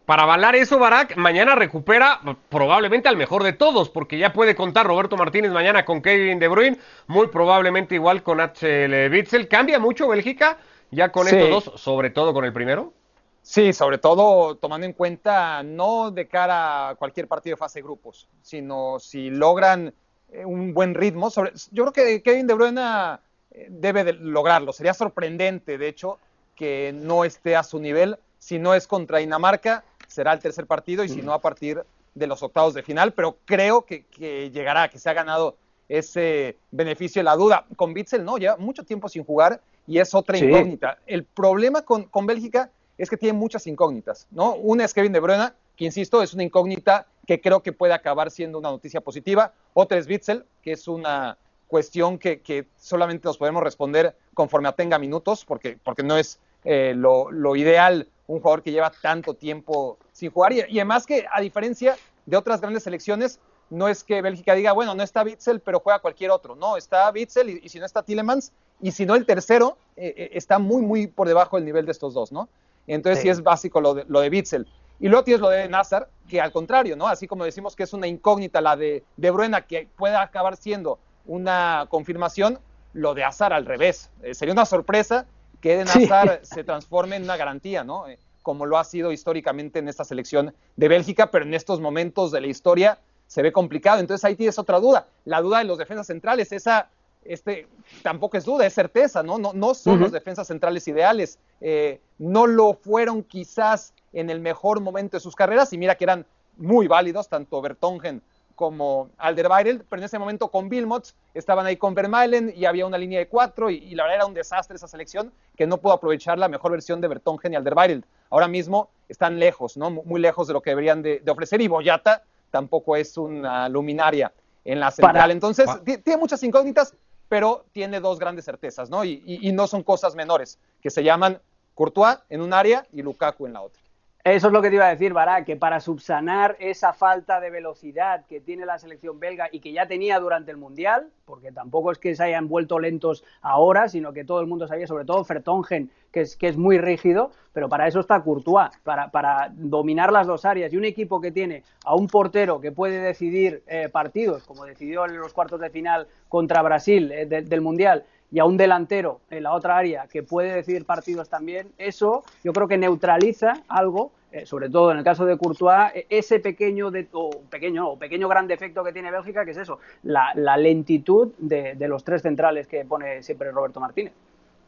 Para 0.08 0.24
avalar 0.24 0.56
eso, 0.56 0.80
Barak, 0.80 1.17
mañana 1.17 1.54
recupera 1.54 2.22
probablemente 2.48 3.10
al 3.10 3.17
mejor 3.17 3.43
de 3.43 3.52
todos, 3.52 3.89
porque 3.89 4.17
ya 4.17 4.32
puede 4.32 4.56
contar 4.56 4.88
Roberto 4.88 5.17
Martínez 5.17 5.52
mañana 5.52 5.84
con 5.84 6.02
Kevin 6.02 6.39
De 6.39 6.48
Bruyne, 6.48 6.80
muy 7.08 7.28
probablemente 7.28 7.96
igual 7.96 8.24
con 8.24 8.39
H. 8.39 9.10
Witzel. 9.10 9.50
¿Cambia 9.50 9.80
mucho 9.80 10.08
Bélgica 10.08 10.60
ya 10.91 11.12
con 11.12 11.28
estos 11.28 11.50
dos, 11.50 11.82
sobre 11.82 12.10
todo 12.10 12.34
con 12.34 12.46
el 12.46 12.54
primero? 12.54 12.93
Sí, 13.41 13.74
sobre 13.74 13.98
todo 13.98 14.56
tomando 14.56 14.86
en 14.86 14.93
cuenta 14.93 15.62
no 15.62 16.10
de 16.10 16.26
cara 16.26 16.88
a 16.88 16.96
cualquier 16.96 17.28
partido 17.28 17.58
de 17.58 17.60
fase 17.60 17.80
de 17.80 17.84
grupos, 17.84 18.30
sino 18.41 19.00
si 19.00 19.30
logran 19.30 19.93
eh, 20.32 20.46
un 20.46 20.74
buen 20.74 20.96
ritmo. 20.96 21.30
Sobre, 21.30 21.52
yo 21.72 21.84
creo 21.84 21.91
que 21.91 22.24
Kevin 22.24 22.48
De 22.48 22.54
Bruyne 22.54 23.17
eh, 23.52 23.67
debe 23.70 24.06
de 24.06 24.13
lograrlo. 24.13 24.72
Sería 24.72 24.93
sorprendente, 24.93 25.78
de 25.78 25.89
hecho, 25.89 26.17
que 26.56 26.93
no 26.96 27.26
esté 27.26 27.58
a 27.58 27.63
su 27.63 27.78
nivel. 27.82 28.17
Si 28.39 28.58
no 28.58 28.74
es 28.74 28.88
contra 28.88 29.17
Dinamarca, 29.17 29.84
será 30.18 30.34
el 30.34 30.40
tercer 30.40 30.66
partido 30.66 31.04
y 31.04 31.10
si 31.10 31.22
no 31.22 31.32
a 31.32 31.40
partir 31.40 31.84
de 32.16 32.26
los 32.26 32.42
octavos 32.42 32.74
de 32.74 32.82
final, 32.82 33.14
pero 33.14 33.38
creo 33.46 33.86
que, 33.86 34.04
llegará, 34.52 34.90
que 34.90 34.98
se 34.98 35.12
ha 35.12 35.14
ganado 35.14 35.58
ese 35.88 36.58
beneficio 36.72 37.20
de 37.20 37.24
la 37.26 37.36
duda. 37.36 37.68
Con 37.76 37.94
Bitzel 37.94 38.26
no, 38.26 38.38
lleva 38.40 38.58
mucho 38.58 38.84
tiempo 38.84 39.10
sin 39.10 39.24
jugar 39.24 39.62
y 39.86 40.00
es 40.00 40.16
otra 40.16 40.40
incógnita. 40.40 40.98
El 41.06 41.24
problema 41.24 41.84
con, 41.84 42.06
con, 42.06 42.26
Bélgica 42.26 42.72
es 42.98 43.12
que 43.12 43.18
tiene 43.18 43.38
muchas 43.38 43.68
incógnitas, 43.68 44.28
¿no? 44.32 44.56
Una 44.56 44.86
es 44.86 44.94
Kevin 44.96 45.12
De 45.12 45.20
Bruyne, 45.20 45.52
que 45.76 45.86
insisto, 45.86 46.24
es 46.24 46.34
una 46.34 46.44
incógnita 46.44 47.06
que 47.28 47.40
creo 47.40 47.62
que 47.62 47.74
puede 47.74 47.94
acabar 47.94 48.32
siendo 48.32 48.58
una 48.58 48.72
noticia 48.72 49.02
positiva. 49.02 49.54
Otra 49.76 50.00
es 50.00 50.08
Witzel, 50.08 50.46
que 50.64 50.72
es 50.72 50.88
una 50.88 51.38
cuestión 51.68 52.18
que, 52.18 52.66
solamente 52.78 53.28
nos 53.28 53.38
podemos 53.38 53.62
responder 53.62 54.16
conforme 54.34 54.74
tenga 54.74 54.98
minutos, 54.98 55.46
porque, 55.46 55.78
porque 55.84 56.02
no 56.02 56.18
es 56.18 56.40
eh, 56.64 56.94
lo, 56.96 57.56
ideal 57.56 58.10
un 58.26 58.40
jugador 58.40 58.64
que 58.64 58.72
lleva 58.72 58.92
tanto 59.02 59.36
tiempo 59.36 59.98
sin 60.18 60.32
jugar. 60.32 60.52
Y, 60.52 60.62
además 60.62 61.06
que, 61.06 61.28
a 61.32 61.40
diferencia 61.40 61.96
de 62.26 62.36
otras 62.36 62.60
grandes 62.60 62.82
selecciones, 62.82 63.40
no 63.70 63.88
es 63.88 64.04
que 64.04 64.20
Bélgica 64.24 64.56
diga, 64.56 64.72
bueno, 64.72 64.96
no 64.96 65.04
está 65.04 65.22
Witzel, 65.22 65.60
pero 65.60 65.80
juega 65.80 66.00
cualquier 66.00 66.32
otro. 66.32 66.56
No, 66.56 66.76
está 66.76 67.12
Witzel 67.12 67.62
y, 67.64 67.70
si 67.70 67.80
no 67.80 67.86
está 67.86 68.02
Tillemans, 68.02 68.52
y 68.82 68.92
si 68.92 69.06
no 69.06 69.14
el 69.14 69.28
tercero, 69.28 69.78
eh, 69.96 70.14
eh, 70.18 70.30
está 70.34 70.58
muy, 70.58 70.82
muy 70.82 71.06
por 71.06 71.28
debajo 71.28 71.58
del 71.58 71.66
nivel 71.66 71.86
de 71.86 71.92
estos 71.92 72.16
dos, 72.16 72.32
¿no? 72.32 72.50
Entonces 72.88 73.22
sí, 73.22 73.30
es 73.30 73.44
básico 73.44 73.80
lo 73.80 73.94
de, 73.94 74.06
lo 74.08 74.22
de 74.22 74.30
Witzel. 74.30 74.68
Y 75.00 75.08
luego 75.08 75.24
tienes 75.24 75.42
lo 75.42 75.50
de 75.50 75.70
Nazar, 75.70 76.10
que 76.28 76.42
al 76.42 76.52
contrario, 76.52 76.96
¿no? 76.96 77.08
Así 77.08 77.28
como 77.28 77.46
decimos 77.46 77.76
que 77.76 77.84
es 77.84 77.94
una 77.94 78.08
incógnita 78.08 78.60
la 78.60 78.76
de, 78.76 79.04
de 79.18 79.30
Bruena, 79.30 79.68
que 79.68 79.88
puede 79.96 80.16
acabar 80.16 80.58
siendo 80.58 80.98
una 81.28 81.86
confirmación, 81.90 82.60
lo 82.94 83.14
de 83.14 83.24
Azar 83.24 83.54
al 83.54 83.66
revés. 83.66 84.10
Eh, 84.24 84.34
sería 84.34 84.54
una 84.54 84.66
sorpresa 84.66 85.28
que 85.62 85.74
Eden 85.74 85.88
Hazard 85.88 86.40
se 86.44 86.64
transforme 86.64 87.18
en 87.18 87.24
una 87.24 87.38
garantía, 87.38 87.84
¿no? 87.84 88.08
Eh, 88.08 88.18
como 88.48 88.66
lo 88.66 88.78
ha 88.78 88.86
sido 88.86 89.12
históricamente 89.12 89.80
en 89.80 89.90
esta 89.90 90.06
selección 90.06 90.54
de 90.78 90.88
Bélgica, 90.88 91.32
pero 91.32 91.44
en 91.44 91.54
estos 91.54 91.82
momentos 91.82 92.32
de 92.32 92.40
la 92.40 92.48
historia 92.48 92.98
se 93.26 93.42
ve 93.42 93.52
complicado. 93.52 94.00
Entonces 94.00 94.24
ahí 94.24 94.38
tienes 94.38 94.58
otra 94.58 94.80
duda, 94.80 95.10
la 95.26 95.42
duda 95.42 95.58
de 95.58 95.66
los 95.66 95.78
defensas 95.78 96.08
centrales, 96.08 96.54
esa 96.54 96.90
este, 97.26 97.68
tampoco 98.04 98.38
es 98.38 98.46
duda, 98.46 98.66
es 98.66 98.74
certeza, 98.74 99.22
¿no? 99.22 99.38
No, 99.38 99.52
no 99.52 99.74
son 99.74 100.00
los 100.00 100.14
defensas 100.14 100.48
centrales 100.48 100.88
ideales, 100.88 101.40
eh, 101.60 102.00
no 102.20 102.48
lo 102.48 102.74
fueron 102.74 103.22
quizás 103.22 103.94
en 104.14 104.30
el 104.30 104.40
mejor 104.40 104.80
momento 104.80 105.18
de 105.18 105.22
sus 105.22 105.36
carreras, 105.36 105.74
y 105.74 105.78
mira 105.78 105.96
que 105.96 106.06
eran 106.06 106.26
muy 106.56 106.88
válidos, 106.88 107.28
tanto 107.28 107.62
Bertongen 107.62 108.22
como 108.58 109.12
Alderweireld, 109.20 109.86
pero 109.88 110.02
en 110.02 110.06
ese 110.06 110.17
momento 110.17 110.48
con 110.50 110.67
Wilmots 110.67 111.15
estaban 111.36 111.67
ahí 111.67 111.78
con 111.78 111.93
Vermaelen 111.93 112.52
y 112.56 112.65
había 112.65 112.88
una 112.88 112.98
línea 112.98 113.20
de 113.20 113.28
cuatro 113.28 113.70
y, 113.70 113.93
la 113.93 114.04
verdad 114.04 114.17
era 114.17 114.26
un 114.26 114.34
desastre 114.34 114.76
esa 114.76 114.88
selección 114.88 115.32
que 115.56 115.67
no 115.67 115.78
pudo 115.78 115.93
aprovechar 115.93 116.39
la 116.39 116.50
mejor 116.50 116.72
versión 116.72 117.00
de 117.00 117.08
Bertongen 117.08 117.54
y 117.54 117.56
Alderweireld. 117.56 118.04
Ahora 118.32 118.48
mismo 118.48 118.89
están 119.08 119.38
lejos, 119.38 119.78
¿no? 119.78 119.91
Muy 119.91 120.20
lejos 120.20 120.48
de 120.48 120.54
lo 120.54 120.62
que 120.62 120.72
deberían 120.72 121.04
de, 121.04 121.22
ofrecer 121.30 121.62
y 121.62 121.67
Boyata 121.67 122.24
tampoco 122.50 122.96
es 122.96 123.15
una 123.15 123.70
luminaria 123.70 124.34
en 124.65 124.80
la 124.80 124.89
central. 124.89 125.30
Entonces, 125.30 125.70
tiene 125.86 126.17
muchas 126.17 126.41
incógnitas, 126.41 126.96
pero 127.30 127.63
tiene 127.74 128.00
dos 128.00 128.17
grandes 128.17 128.46
certezas, 128.46 128.89
¿no? 128.89 129.06
y 129.06 129.52
no 129.54 129.67
son 129.67 129.84
cosas 129.84 130.15
menores, 130.15 130.58
que 130.82 130.89
se 130.89 131.04
llaman 131.04 131.39
Courtois 131.76 132.17
en 132.30 132.41
un 132.41 132.54
área 132.54 132.88
y 132.91 133.04
Lukaku 133.04 133.46
en 133.46 133.54
la 133.54 133.62
otra. 133.62 133.87
Eso 134.28 134.48
es 134.48 134.54
lo 134.54 134.62
que 134.62 134.68
te 134.68 134.76
iba 134.76 134.86
a 134.86 134.90
decir, 134.90 135.13
Bará, 135.13 135.46
que 135.46 135.56
para 135.56 135.80
subsanar 135.80 136.58
esa 136.60 136.92
falta 136.92 137.40
de 137.40 137.50
velocidad 137.50 138.26
que 138.26 138.42
tiene 138.42 138.66
la 138.66 138.78
selección 138.78 139.22
belga 139.22 139.48
y 139.50 139.62
que 139.62 139.72
ya 139.72 139.88
tenía 139.88 140.20
durante 140.20 140.52
el 140.52 140.58
Mundial, 140.58 141.08
porque 141.24 141.54
tampoco 141.54 141.94
es 141.94 141.98
que 141.98 142.13
se 142.13 142.26
hayan 142.26 142.50
vuelto 142.50 142.78
lentos 142.78 143.24
ahora, 143.42 143.88
sino 143.88 144.12
que 144.12 144.26
todo 144.26 144.42
el 144.42 144.48
mundo 144.48 144.68
sabía, 144.68 144.86
sobre 144.86 145.06
todo 145.06 145.24
Fertongen, 145.24 145.90
que 146.12 146.22
es, 146.22 146.36
que 146.36 146.50
es 146.50 146.58
muy 146.58 146.78
rígido, 146.78 147.32
pero 147.54 147.70
para 147.70 147.88
eso 147.88 148.02
está 148.02 148.22
Courtois, 148.22 148.70
para, 148.84 149.12
para 149.12 149.50
dominar 149.54 150.12
las 150.12 150.28
dos 150.28 150.44
áreas. 150.44 150.74
Y 150.74 150.78
un 150.78 150.84
equipo 150.84 151.22
que 151.22 151.32
tiene 151.32 151.63
a 151.86 151.96
un 151.96 152.08
portero 152.08 152.60
que 152.60 152.74
puede 152.74 153.00
decidir 153.00 153.63
eh, 153.66 153.88
partidos, 153.88 154.44
como 154.44 154.66
decidió 154.66 155.06
en 155.06 155.18
los 155.18 155.32
cuartos 155.32 155.62
de 155.62 155.70
final 155.70 156.06
contra 156.28 156.62
Brasil 156.62 157.13
eh, 157.13 157.28
del 157.28 157.62
Mundial, 157.62 158.04
y 158.32 158.40
a 158.40 158.46
un 158.46 158.58
delantero 158.58 159.22
en 159.30 159.44
la 159.44 159.54
otra 159.54 159.78
área 159.78 160.08
que 160.08 160.24
puede 160.24 160.54
decidir 160.54 160.86
partidos 160.86 161.30
también, 161.30 161.72
eso 161.78 162.24
yo 162.44 162.52
creo 162.54 162.68
que 162.68 162.78
neutraliza 162.78 163.62
algo, 163.68 164.12
eh, 164.32 164.46
sobre 164.46 164.70
todo 164.70 164.92
en 164.92 164.98
el 164.98 165.04
caso 165.04 165.26
de 165.26 165.38
Courtois, 165.38 165.92
e-, 165.96 166.06
ese 166.10 166.40
pequeño, 166.40 166.92
de, 166.92 167.08
o 167.12 167.30
pequeño, 167.50 167.96
pequeño 167.98 168.28
gran 168.28 168.48
defecto 168.48 168.84
que 168.84 168.94
tiene 168.94 169.12
Bélgica, 169.12 169.46
que 169.46 169.52
es 169.52 169.58
eso, 169.58 169.80
la, 170.04 170.34
lentitud 170.58 171.34
de 171.38 171.88
los 171.88 172.04
tres 172.04 172.22
centrales 172.22 172.68
que 172.68 172.86
pone 172.86 173.24
siempre 173.24 173.52
Roberto 173.52 173.80
Martínez. 173.80 174.13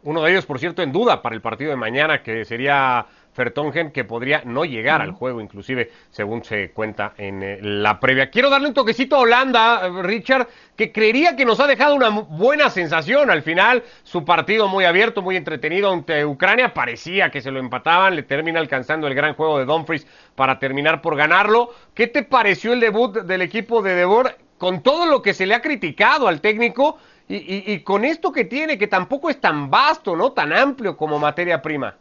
Uno 0.04 0.24
de 0.24 0.32
ellos, 0.32 0.46
por 0.46 0.60
cierto, 0.60 0.82
en 0.82 0.94
duda 0.94 1.22
para 1.22 1.36
el 1.36 1.42
partido 1.42 1.72
de 1.72 1.76
mañana, 1.76 2.24
que 2.24 2.46
sería 2.46 3.06
Fertongen, 3.40 3.92
que 3.92 4.04
podría 4.04 4.42
no 4.44 4.66
llegar 4.66 5.02
al 5.02 5.14
juego, 5.14 5.40
inclusive, 5.40 5.90
según 6.10 6.44
se 6.44 6.72
cuenta 6.72 7.14
en 7.18 7.42
eh, 7.42 7.60
la 7.62 7.98
previa. 7.98 8.30
Quiero 8.30 8.50
darle 8.50 8.68
un 8.68 8.74
toquecito 8.74 9.16
a 9.16 9.20
Holanda, 9.20 9.88
eh, 9.88 10.04
Richard, 10.04 10.50
que 10.76 10.92
creería 10.92 11.38
que 11.38 11.46
nos 11.46 11.62
ha 11.62 11.68
dejado 11.68 11.96
una 11.96 12.10
buena 12.10 12.70
sensación 12.70 13.32
al 13.32 13.42
final. 13.42 13.82
Su 14.04 14.26
partido 14.26 14.68
muy 14.68 14.84
abierto, 14.84 15.22
muy 15.22 15.38
entretenido 15.38 15.90
ante 15.90 16.26
Ucrania. 16.26 16.74
Parecía 16.74 17.30
que 17.30 17.40
se 17.40 17.50
lo 17.50 17.62
empataban, 17.62 18.18
le 18.18 18.24
termina 18.24 18.60
alcanzando 18.60 19.08
el 19.08 19.16
gran 19.16 19.36
juego 19.36 19.58
de 19.58 19.64
Dumfries 19.64 20.06
para 20.36 20.60
terminar 20.60 21.02
por 21.02 21.16
ganarlo. 21.16 21.74
¿Qué 21.94 22.08
te 22.08 22.24
pareció 22.24 22.74
el 22.74 22.82
debut 22.82 23.20
del 23.20 23.42
equipo 23.42 23.82
de 23.82 23.96
Debor? 23.96 24.36
Con 24.58 24.84
todo 24.84 25.06
lo 25.06 25.22
que 25.22 25.34
se 25.34 25.46
le 25.46 25.56
ha 25.56 25.62
criticado 25.62 26.28
al 26.28 26.42
técnico 26.42 26.98
y, 27.30 27.80
con 27.84 28.04
esto 28.04 28.34
que 28.34 28.44
tiene, 28.44 28.78
que 28.78 28.88
tampoco 28.88 29.30
es 29.30 29.40
tan 29.40 29.70
vasto, 29.70 30.18
¿no? 30.18 30.34
Tan 30.34 30.52
amplio 30.52 30.98
como 30.98 31.18
materia 31.20 31.62
prima. 31.62 31.96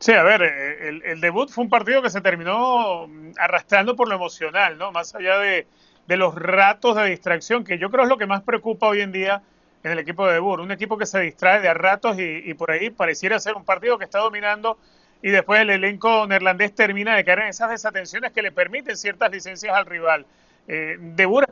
Sí, 0.00 0.12
a 0.12 0.22
ver, 0.22 0.42
eh, 0.42 1.00
el, 1.04 1.20
debut 1.20 1.50
fue 1.50 1.62
un 1.62 1.68
partido 1.68 2.00
que 2.00 2.08
se 2.08 2.22
terminó 2.22 3.06
arrastrando 3.38 3.94
por 3.96 4.08
lo 4.08 4.14
emocional, 4.14 4.78
¿no? 4.78 4.92
Más 4.92 5.14
allá 5.14 5.38
de, 5.38 5.66
los 6.08 6.34
ratos 6.34 6.96
de 6.96 7.04
distracción, 7.10 7.64
que 7.64 7.78
yo 7.78 7.90
creo 7.90 8.04
es 8.04 8.08
lo 8.08 8.16
que 8.16 8.26
más 8.26 8.42
preocupa 8.42 8.88
hoy 8.88 9.02
en 9.02 9.12
día 9.12 9.42
en 9.84 9.92
el 9.92 9.98
equipo 9.98 10.26
de 10.26 10.34
debut. 10.34 10.58
Un 10.58 10.72
equipo 10.72 10.96
que 10.96 11.04
se 11.04 11.20
distrae 11.20 11.60
de 11.60 11.68
a 11.68 11.74
ratos 11.74 12.16
y, 12.18 12.54
por 12.54 12.70
ahí 12.70 12.88
pareciera 12.88 13.38
ser 13.38 13.56
un 13.56 13.64
partido 13.64 13.98
que 13.98 14.04
está 14.04 14.20
dominando 14.20 14.78
y 15.22 15.28
después 15.30 15.60
el 15.60 15.68
elenco 15.68 16.26
neerlandés 16.26 16.74
termina 16.74 17.14
de 17.14 17.24
caer 17.24 17.40
en 17.40 17.48
esas 17.48 17.68
desatenciones 17.68 18.32
que 18.32 18.40
le 18.40 18.52
permiten 18.52 18.96
ciertas 18.96 19.30
licencias 19.30 19.76
al 19.76 19.84
rival. 19.84 20.24
Eh, 20.66 20.98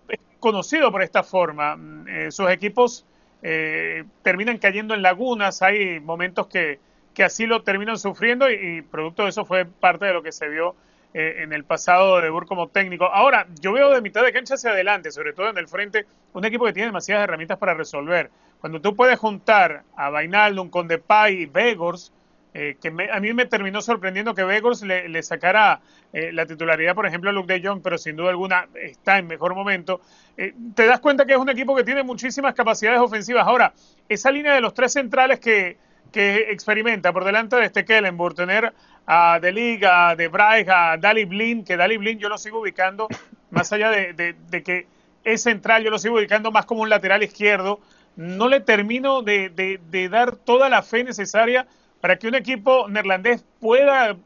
es 0.09 0.21
conocido 0.41 0.91
por 0.91 1.03
esta 1.03 1.23
forma. 1.23 1.77
Mm, 1.77 2.09
eh, 2.09 2.31
sus 2.31 2.51
equipos 2.51 3.05
eh, 3.43 4.05
terminan 4.23 4.57
cayendo 4.57 4.95
en 4.95 5.03
lagunas, 5.03 5.61
hay 5.61 6.01
momentos 6.01 6.47
que, 6.47 6.81
que 7.19 7.25
así 7.25 7.47
lo 7.47 7.65
terminan 7.65 7.99
sufriendo 7.99 8.49
y, 8.49 8.81
producto 8.81 9.25
de 9.25 9.31
eso 9.31 9.45
fue 9.45 9.65
parte 9.65 10.07
de 10.07 10.13
lo 10.13 10.23
que 10.23 10.31
se 10.31 10.49
vio 10.49 10.77
en 11.13 11.53
el 11.53 11.65
pasado 11.65 12.17
de 12.17 12.23
Debur 12.23 12.47
como 12.47 12.69
técnico. 12.69 13.07
Ahora, 13.07 13.49
yo 13.61 13.73
veo 13.73 13.91
de 13.91 14.01
mitad 14.01 14.23
de 14.23 14.33
cancha 14.33 14.55
hacia 14.55 14.71
adelante, 14.71 15.11
sobre 15.11 15.33
todo 15.33 15.51
en 15.51 15.59
el 15.59 15.67
frente, 15.67 16.07
un 16.33 16.45
equipo 16.45 16.65
que 16.65 16.73
tiene 16.73 16.87
demasiadas 16.87 17.25
herramientas 17.25 17.59
para 17.59 17.75
resolver. 17.75 18.31
Cuando 18.61 18.81
tú 18.81 18.95
puedes 18.95 19.19
juntar 19.19 19.83
a 19.97 20.11
Vainaldum 20.11 20.71
con 20.71 20.87
Depay 20.87 21.43
y 21.43 21.47
Vegors, 21.47 22.13
eh, 22.55 22.77
que 22.81 22.89
a 22.89 23.21
mí 23.21 23.33
me 23.35 23.47
terminó 23.47 23.83
sorprendiendo 23.83 24.35
que 24.35 24.43
Vegors 24.43 24.83
le, 24.83 25.23
sacara 25.23 25.81
eh, 26.13 26.33
la 26.33 26.47
titularidad, 26.47 26.95
por 26.95 27.07
ejemplo, 27.07 27.31
a 27.31 27.33
Luke 27.33 27.53
de 27.53 27.67
Jong, 27.67 27.83
pero 27.83 27.99
sin 27.99 28.17
duda 28.17 28.31
alguna 28.31 28.69
está 28.75 29.19
en 29.19 29.27
mejor 29.27 29.55
momento. 29.55 30.01
Eh, 30.37 30.55
te 30.75 30.87
das 30.87 31.01
cuenta 31.01 31.27
que 31.27 31.33
es 31.33 31.39
un 31.39 31.51
equipo 31.51 31.77
que 31.77 31.85
tiene 31.85 32.03
muchísimas 32.03 32.55
capacidades 32.55 33.01
ofensivas. 33.01 33.47
Ahora, 33.47 33.73
esa 34.09 34.31
línea 34.31 34.55
de 34.55 34.61
los 34.61 34.73
tres 34.73 34.93
centrales 34.93 35.41
que, 35.41 35.77
que 36.12 36.51
experimenta 36.51 37.12
por 37.12 37.25
delante 37.25 37.57
de 37.57 37.66
este 37.66 37.85
Kellenburg, 37.85 38.35
tener 38.35 38.73
a 39.07 39.38
De 39.40 39.53
Liga, 39.53 40.14
De 40.16 40.29
Braig, 40.29 40.68
a 40.71 40.97
Dali 40.97 41.25
Blin, 41.25 41.64
que 41.64 41.77
Dali 41.77 41.97
Blin 41.97 42.18
yo 42.18 42.29
lo 42.29 42.38
sigo 42.38 42.61
ubicando, 42.61 43.09
más 43.51 43.73
allá 43.73 43.90
de, 43.90 44.12
de, 44.14 44.62
que 44.62 44.87
es 45.25 45.42
central, 45.42 45.83
yo 45.83 45.90
lo 45.90 45.99
sigo 45.99 46.16
ubicando 46.16 46.51
más 46.51 46.66
como 46.66 46.83
un 46.83 46.88
lateral 46.88 47.23
izquierdo. 47.23 47.81
No 48.16 48.49
le 48.49 48.61
termino 48.61 49.23
de, 49.23 49.49
de 49.51 50.09
dar 50.09 50.37
toda 50.37 50.68
la 50.68 50.83
fe 50.83 51.05
necesaria 51.05 51.66
para 52.01 52.18
que 52.18 52.29
un 52.29 52.35
equipo 52.35 52.88
neerlandés 52.88 53.44
pueda 53.61 54.16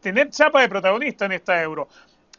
tener 0.00 0.30
chapa 0.30 0.60
de 0.60 0.68
protagonista 0.68 1.26
en 1.26 1.32
esta 1.32 1.62
Euro. 1.62 1.88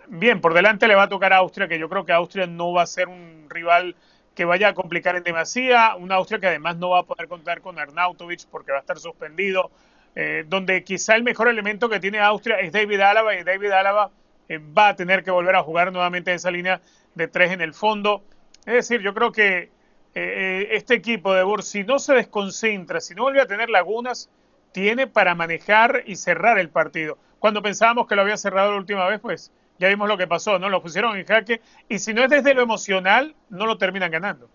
Bien, 0.07 0.41
por 0.41 0.53
delante 0.53 0.87
le 0.87 0.95
va 0.95 1.03
a 1.03 1.09
tocar 1.09 1.31
a 1.33 1.37
Austria, 1.37 1.67
que 1.67 1.79
yo 1.79 1.87
creo 1.87 2.05
que 2.05 2.11
Austria 2.11 2.47
no 2.47 2.73
va 2.73 2.81
a 2.83 2.87
ser 2.87 3.07
un 3.07 3.45
rival 3.49 3.95
que 4.41 4.45
vaya 4.45 4.69
a 4.69 4.73
complicar 4.73 5.15
en 5.15 5.21
demasía, 5.21 5.95
una 5.99 6.15
Austria 6.15 6.39
que 6.39 6.47
además 6.47 6.75
no 6.75 6.89
va 6.89 7.01
a 7.01 7.03
poder 7.03 7.27
contar 7.27 7.61
con 7.61 7.77
Arnautovic 7.77 8.47
porque 8.49 8.71
va 8.71 8.79
a 8.79 8.81
estar 8.81 8.97
suspendido, 8.97 9.69
eh, 10.15 10.45
donde 10.47 10.83
quizá 10.83 11.15
el 11.15 11.21
mejor 11.21 11.47
elemento 11.47 11.87
que 11.89 11.99
tiene 11.99 12.19
Austria 12.19 12.55
es 12.55 12.71
David 12.71 13.01
Álava 13.01 13.35
y 13.35 13.43
David 13.43 13.69
Álava 13.69 14.09
eh, 14.49 14.57
va 14.57 14.87
a 14.87 14.95
tener 14.95 15.23
que 15.23 15.29
volver 15.29 15.55
a 15.55 15.61
jugar 15.61 15.91
nuevamente 15.91 16.31
en 16.31 16.37
esa 16.37 16.49
línea 16.49 16.81
de 17.13 17.27
tres 17.27 17.51
en 17.51 17.61
el 17.61 17.75
fondo. 17.75 18.23
Es 18.65 18.73
decir, 18.73 19.01
yo 19.01 19.13
creo 19.13 19.31
que 19.31 19.69
eh, 20.15 20.69
este 20.71 20.95
equipo 20.95 21.35
de 21.35 21.43
Bur, 21.43 21.61
si 21.61 21.83
no 21.83 21.99
se 21.99 22.15
desconcentra, 22.15 22.99
si 22.99 23.13
no 23.13 23.21
vuelve 23.21 23.41
a 23.41 23.45
tener 23.45 23.69
lagunas, 23.69 24.31
tiene 24.71 25.05
para 25.05 25.35
manejar 25.35 26.01
y 26.07 26.15
cerrar 26.15 26.57
el 26.57 26.71
partido. 26.71 27.19
Cuando 27.37 27.61
pensábamos 27.61 28.07
que 28.07 28.15
lo 28.15 28.23
había 28.23 28.37
cerrado 28.37 28.71
la 28.71 28.77
última 28.79 29.07
vez, 29.07 29.19
pues 29.19 29.51
ya 29.81 29.89
vimos 29.89 30.07
lo 30.07 30.15
que 30.15 30.27
pasó, 30.27 30.59
¿no? 30.59 30.69
Lo 30.69 30.81
pusieron 30.81 31.17
en 31.17 31.25
jaque 31.25 31.59
y 31.89 31.97
si 31.97 32.13
no 32.13 32.23
es 32.23 32.29
desde 32.29 32.53
lo 32.53 32.61
emocional, 32.61 33.35
no 33.49 33.65
lo 33.65 33.79
terminan 33.79 34.11
ganando. 34.11 34.47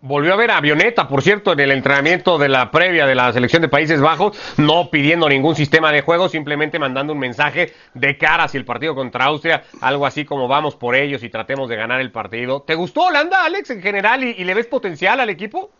Volvió 0.00 0.34
a 0.34 0.36
ver 0.36 0.50
a 0.50 0.58
Avioneta, 0.58 1.08
por 1.08 1.22
cierto, 1.22 1.54
en 1.54 1.60
el 1.60 1.72
entrenamiento 1.72 2.38
de 2.38 2.48
la 2.48 2.70
previa 2.70 3.06
de 3.06 3.14
la 3.14 3.32
selección 3.32 3.62
de 3.62 3.68
Países 3.68 4.00
Bajos, 4.00 4.38
no 4.58 4.90
pidiendo 4.90 5.28
ningún 5.28 5.56
sistema 5.56 5.90
de 5.90 6.02
juego, 6.02 6.28
simplemente 6.28 6.78
mandando 6.78 7.14
un 7.14 7.18
mensaje 7.18 7.72
de 7.94 8.16
cara 8.16 8.44
hacia 8.44 8.58
el 8.58 8.64
partido 8.64 8.94
contra 8.94 9.24
Austria, 9.24 9.64
algo 9.80 10.06
así 10.06 10.24
como 10.24 10.46
vamos 10.46 10.76
por 10.76 10.94
ellos 10.94 11.24
y 11.24 11.30
tratemos 11.30 11.68
de 11.68 11.76
ganar 11.76 12.00
el 12.00 12.12
partido. 12.12 12.60
¿Te 12.62 12.76
gustó 12.76 13.06
Holanda, 13.06 13.44
Alex, 13.44 13.70
en 13.70 13.82
general, 13.82 14.22
y 14.22 14.44
le 14.44 14.54
ves 14.54 14.66
potencial 14.66 15.18
al 15.20 15.30
equipo? 15.30 15.70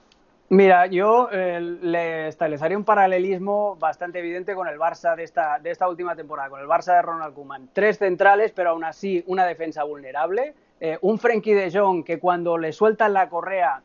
Mira, 0.50 0.86
yo 0.86 1.28
eh, 1.30 1.60
le 1.60 2.28
establecería 2.28 2.78
un 2.78 2.84
paralelismo 2.84 3.76
bastante 3.76 4.20
evidente 4.20 4.54
con 4.54 4.66
el 4.66 4.78
Barça 4.78 5.14
de 5.14 5.22
esta, 5.22 5.88
última 5.88 6.16
temporada, 6.16 6.48
con 6.48 6.60
el 6.60 6.66
Barça 6.66 6.94
de 6.94 7.02
Ronald 7.02 7.34
Koeman. 7.34 7.68
Tres 7.74 7.98
centrales, 7.98 8.52
pero 8.52 8.70
aún 8.70 8.82
así 8.82 9.22
una 9.26 9.44
defensa 9.44 9.84
vulnerable. 9.84 10.54
Eh, 10.80 10.96
un 11.02 11.18
Frenkie 11.18 11.52
de 11.52 11.70
Jong 11.70 12.02
que 12.02 12.18
cuando 12.18 12.56
le 12.56 12.72
sueltan 12.72 13.12
la 13.12 13.28
correa 13.28 13.82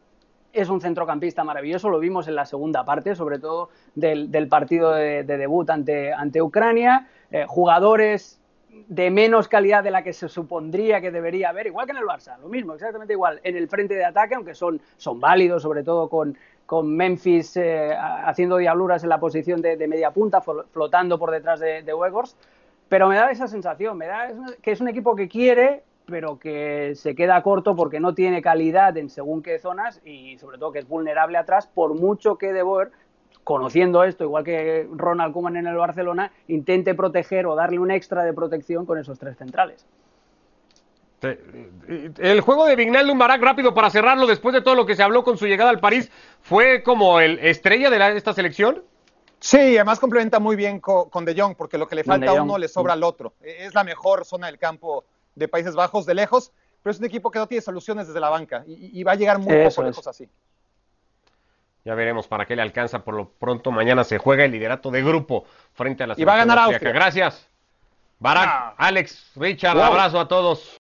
es 0.54 0.69
un 0.69 0.80
centrocampista 0.80 1.43
maravilloso, 1.43 1.89
lo 1.89 1.99
vimos 1.99 2.30
en 2.30 2.36
la 2.36 2.45
segunda 2.45 2.86
parte, 2.86 3.13
sobre 3.13 3.39
todo 3.39 3.69
del, 3.95 4.47
partido 4.47 4.93
de, 4.93 5.23
debut 5.23 5.69
ante, 5.69 6.41
Ucrania. 6.41 7.08
Eh, 7.30 7.43
jugadores 7.45 8.39
de 8.88 9.12
menos 9.12 9.47
calidad 9.47 9.84
de 9.84 9.91
la 9.91 10.04
que 10.04 10.13
se 10.13 10.28
supondría 10.30 10.99
que 11.02 11.12
debería 11.12 11.49
haber, 11.49 11.67
igual 11.67 11.86
que 11.86 11.91
en 11.91 11.97
el 11.97 12.06
Barça, 12.06 12.38
lo 12.39 12.49
mismo, 12.49 12.73
exactamente 12.73 13.13
igual, 13.13 13.39
en 13.43 13.56
el 13.56 13.67
frente 13.67 13.93
de 13.93 14.06
ataque, 14.06 14.36
aunque 14.36 14.56
son 14.56 14.80
válidos, 15.19 15.62
sobre 15.62 15.84
todo 15.84 16.10
con, 16.10 16.38
con 16.65 16.95
Memphis 16.95 17.58
eh, 17.58 17.95
haciendo 17.95 18.58
diabluras 18.58 19.04
en 19.04 19.10
la 19.10 19.19
posición 19.19 19.62
de, 19.62 19.88
media 19.88 20.12
punta, 20.12 20.41
flotando 20.41 21.19
por 21.19 21.32
detrás 21.32 21.60
de, 21.60 21.84
de 21.84 21.93
Pero 22.89 23.08
me 23.08 23.15
da 23.15 23.32
esa 23.32 23.47
sensación, 23.47 23.97
me 23.97 24.08
da 24.08 24.32
que 24.62 24.71
es 24.71 24.82
un 24.82 24.88
equipo 24.88 25.15
que 25.15 25.28
quiere, 25.28 25.84
pero 26.06 26.38
que 26.39 26.93
se 26.95 27.15
queda 27.15 27.41
corto 27.41 27.76
porque 27.76 27.99
no 27.99 28.13
tiene 28.13 28.41
calidad 28.41 28.97
en 28.97 29.10
según 29.10 29.41
qué 29.41 29.60
zonas 29.60 30.02
y 30.06 30.38
sobre 30.38 30.58
todo 30.58 30.71
que 30.71 30.80
es 30.80 30.88
vulnerable 30.88 31.38
atrás, 31.38 31.67
por 31.67 31.93
mucho 31.93 32.38
que 32.38 32.54
De 32.54 32.63
Boer, 32.63 32.91
conociendo 33.43 34.04
esto, 34.04 34.23
igual 34.23 34.43
que 34.43 34.88
Ronald 34.91 35.34
Koeman 35.34 35.58
en 35.58 35.67
el 35.67 35.76
Barcelona, 35.76 36.32
intente 36.47 36.93
proteger 36.95 37.45
o 37.45 37.56
darle 37.56 37.80
un 37.80 37.91
extra 37.91 38.23
de 38.23 38.34
protección 38.34 38.86
con 38.86 38.97
esos 38.97 39.19
tres 39.19 39.38
centrales. 39.38 39.86
El 41.23 42.41
juego 42.41 42.65
de 42.65 42.75
Vignal 42.75 43.12
Barak, 43.17 43.41
rápido 43.41 43.73
para 43.73 43.89
cerrarlo, 43.89 44.27
después 44.27 44.53
de 44.53 44.62
todo 44.62 44.75
lo 44.75 44.86
que 44.86 44.95
se 44.95 45.03
habló 45.03 45.23
con 45.23 45.38
su 45.38 45.47
llegada 45.47 45.69
al 45.69 45.79
París, 45.79 46.12
¿fue 46.41 46.83
como 46.83 47.19
el 47.19 47.39
estrella 47.39 47.89
de 47.89 48.17
esta 48.17 48.33
selección? 48.33 48.83
Sí, 49.39 49.57
además 49.75 49.99
complementa 49.99 50.39
muy 50.39 50.55
bien 50.55 50.79
con, 50.79 51.25
De 51.25 51.39
Jong, 51.39 51.55
porque 51.55 51.77
lo 51.77 51.88
que 51.88 51.95
le 51.95 52.03
falta 52.03 52.31
a 52.31 52.41
uno 52.41 52.57
le 52.57 52.69
sobra 52.69 52.93
al 52.93 53.03
otro. 53.03 53.33
E, 53.41 53.65
es 53.65 53.73
la 53.73 53.83
mejor 53.83 54.23
zona 54.23 54.47
del 54.47 54.57
campo 54.57 55.03
de 55.36 55.47
Países 55.47 55.75
Bajos 55.75 56.05
de 56.05 56.13
lejos, 56.13 56.53
pero 56.81 56.91
es 56.91 56.99
un 56.99 57.05
equipo 57.05 57.29
que 57.29 57.39
no 57.39 57.47
tiene 57.47 57.62
soluciones 57.62 58.07
desde 58.07 58.19
la 58.19 58.29
banca 58.29 58.63
y, 58.65 59.03
va 59.03 59.13
a 59.13 59.15
llegar 59.15 59.39
muy 59.39 59.65
poco 59.65 59.83
lejos 59.83 60.07
así. 60.07 60.29
Ya 61.86 61.95
veremos 61.95 62.27
para 62.27 62.45
qué 62.45 62.55
le 62.55 62.62
alcanza. 62.62 63.03
Por 63.03 63.15
lo 63.15 63.29
pronto, 63.29 63.71
mañana 63.71 64.05
se 64.05 64.17
juega 64.17 64.45
el 64.45 64.51
liderato 64.51 64.89
de 64.91 65.03
grupo 65.03 65.45
frente 65.73 66.03
a 66.03 66.07
la 66.07 66.15
Y 66.17 66.23
va 66.23 66.36
a 66.36 66.38
ganar 66.38 66.59
Austria. 66.59 66.93
Gracias. 66.93 67.49
Barak, 68.19 68.75
Alex, 68.77 69.31
Richard, 69.36 69.77
abrazo 69.77 70.19
a 70.19 70.27
todos. 70.29 70.77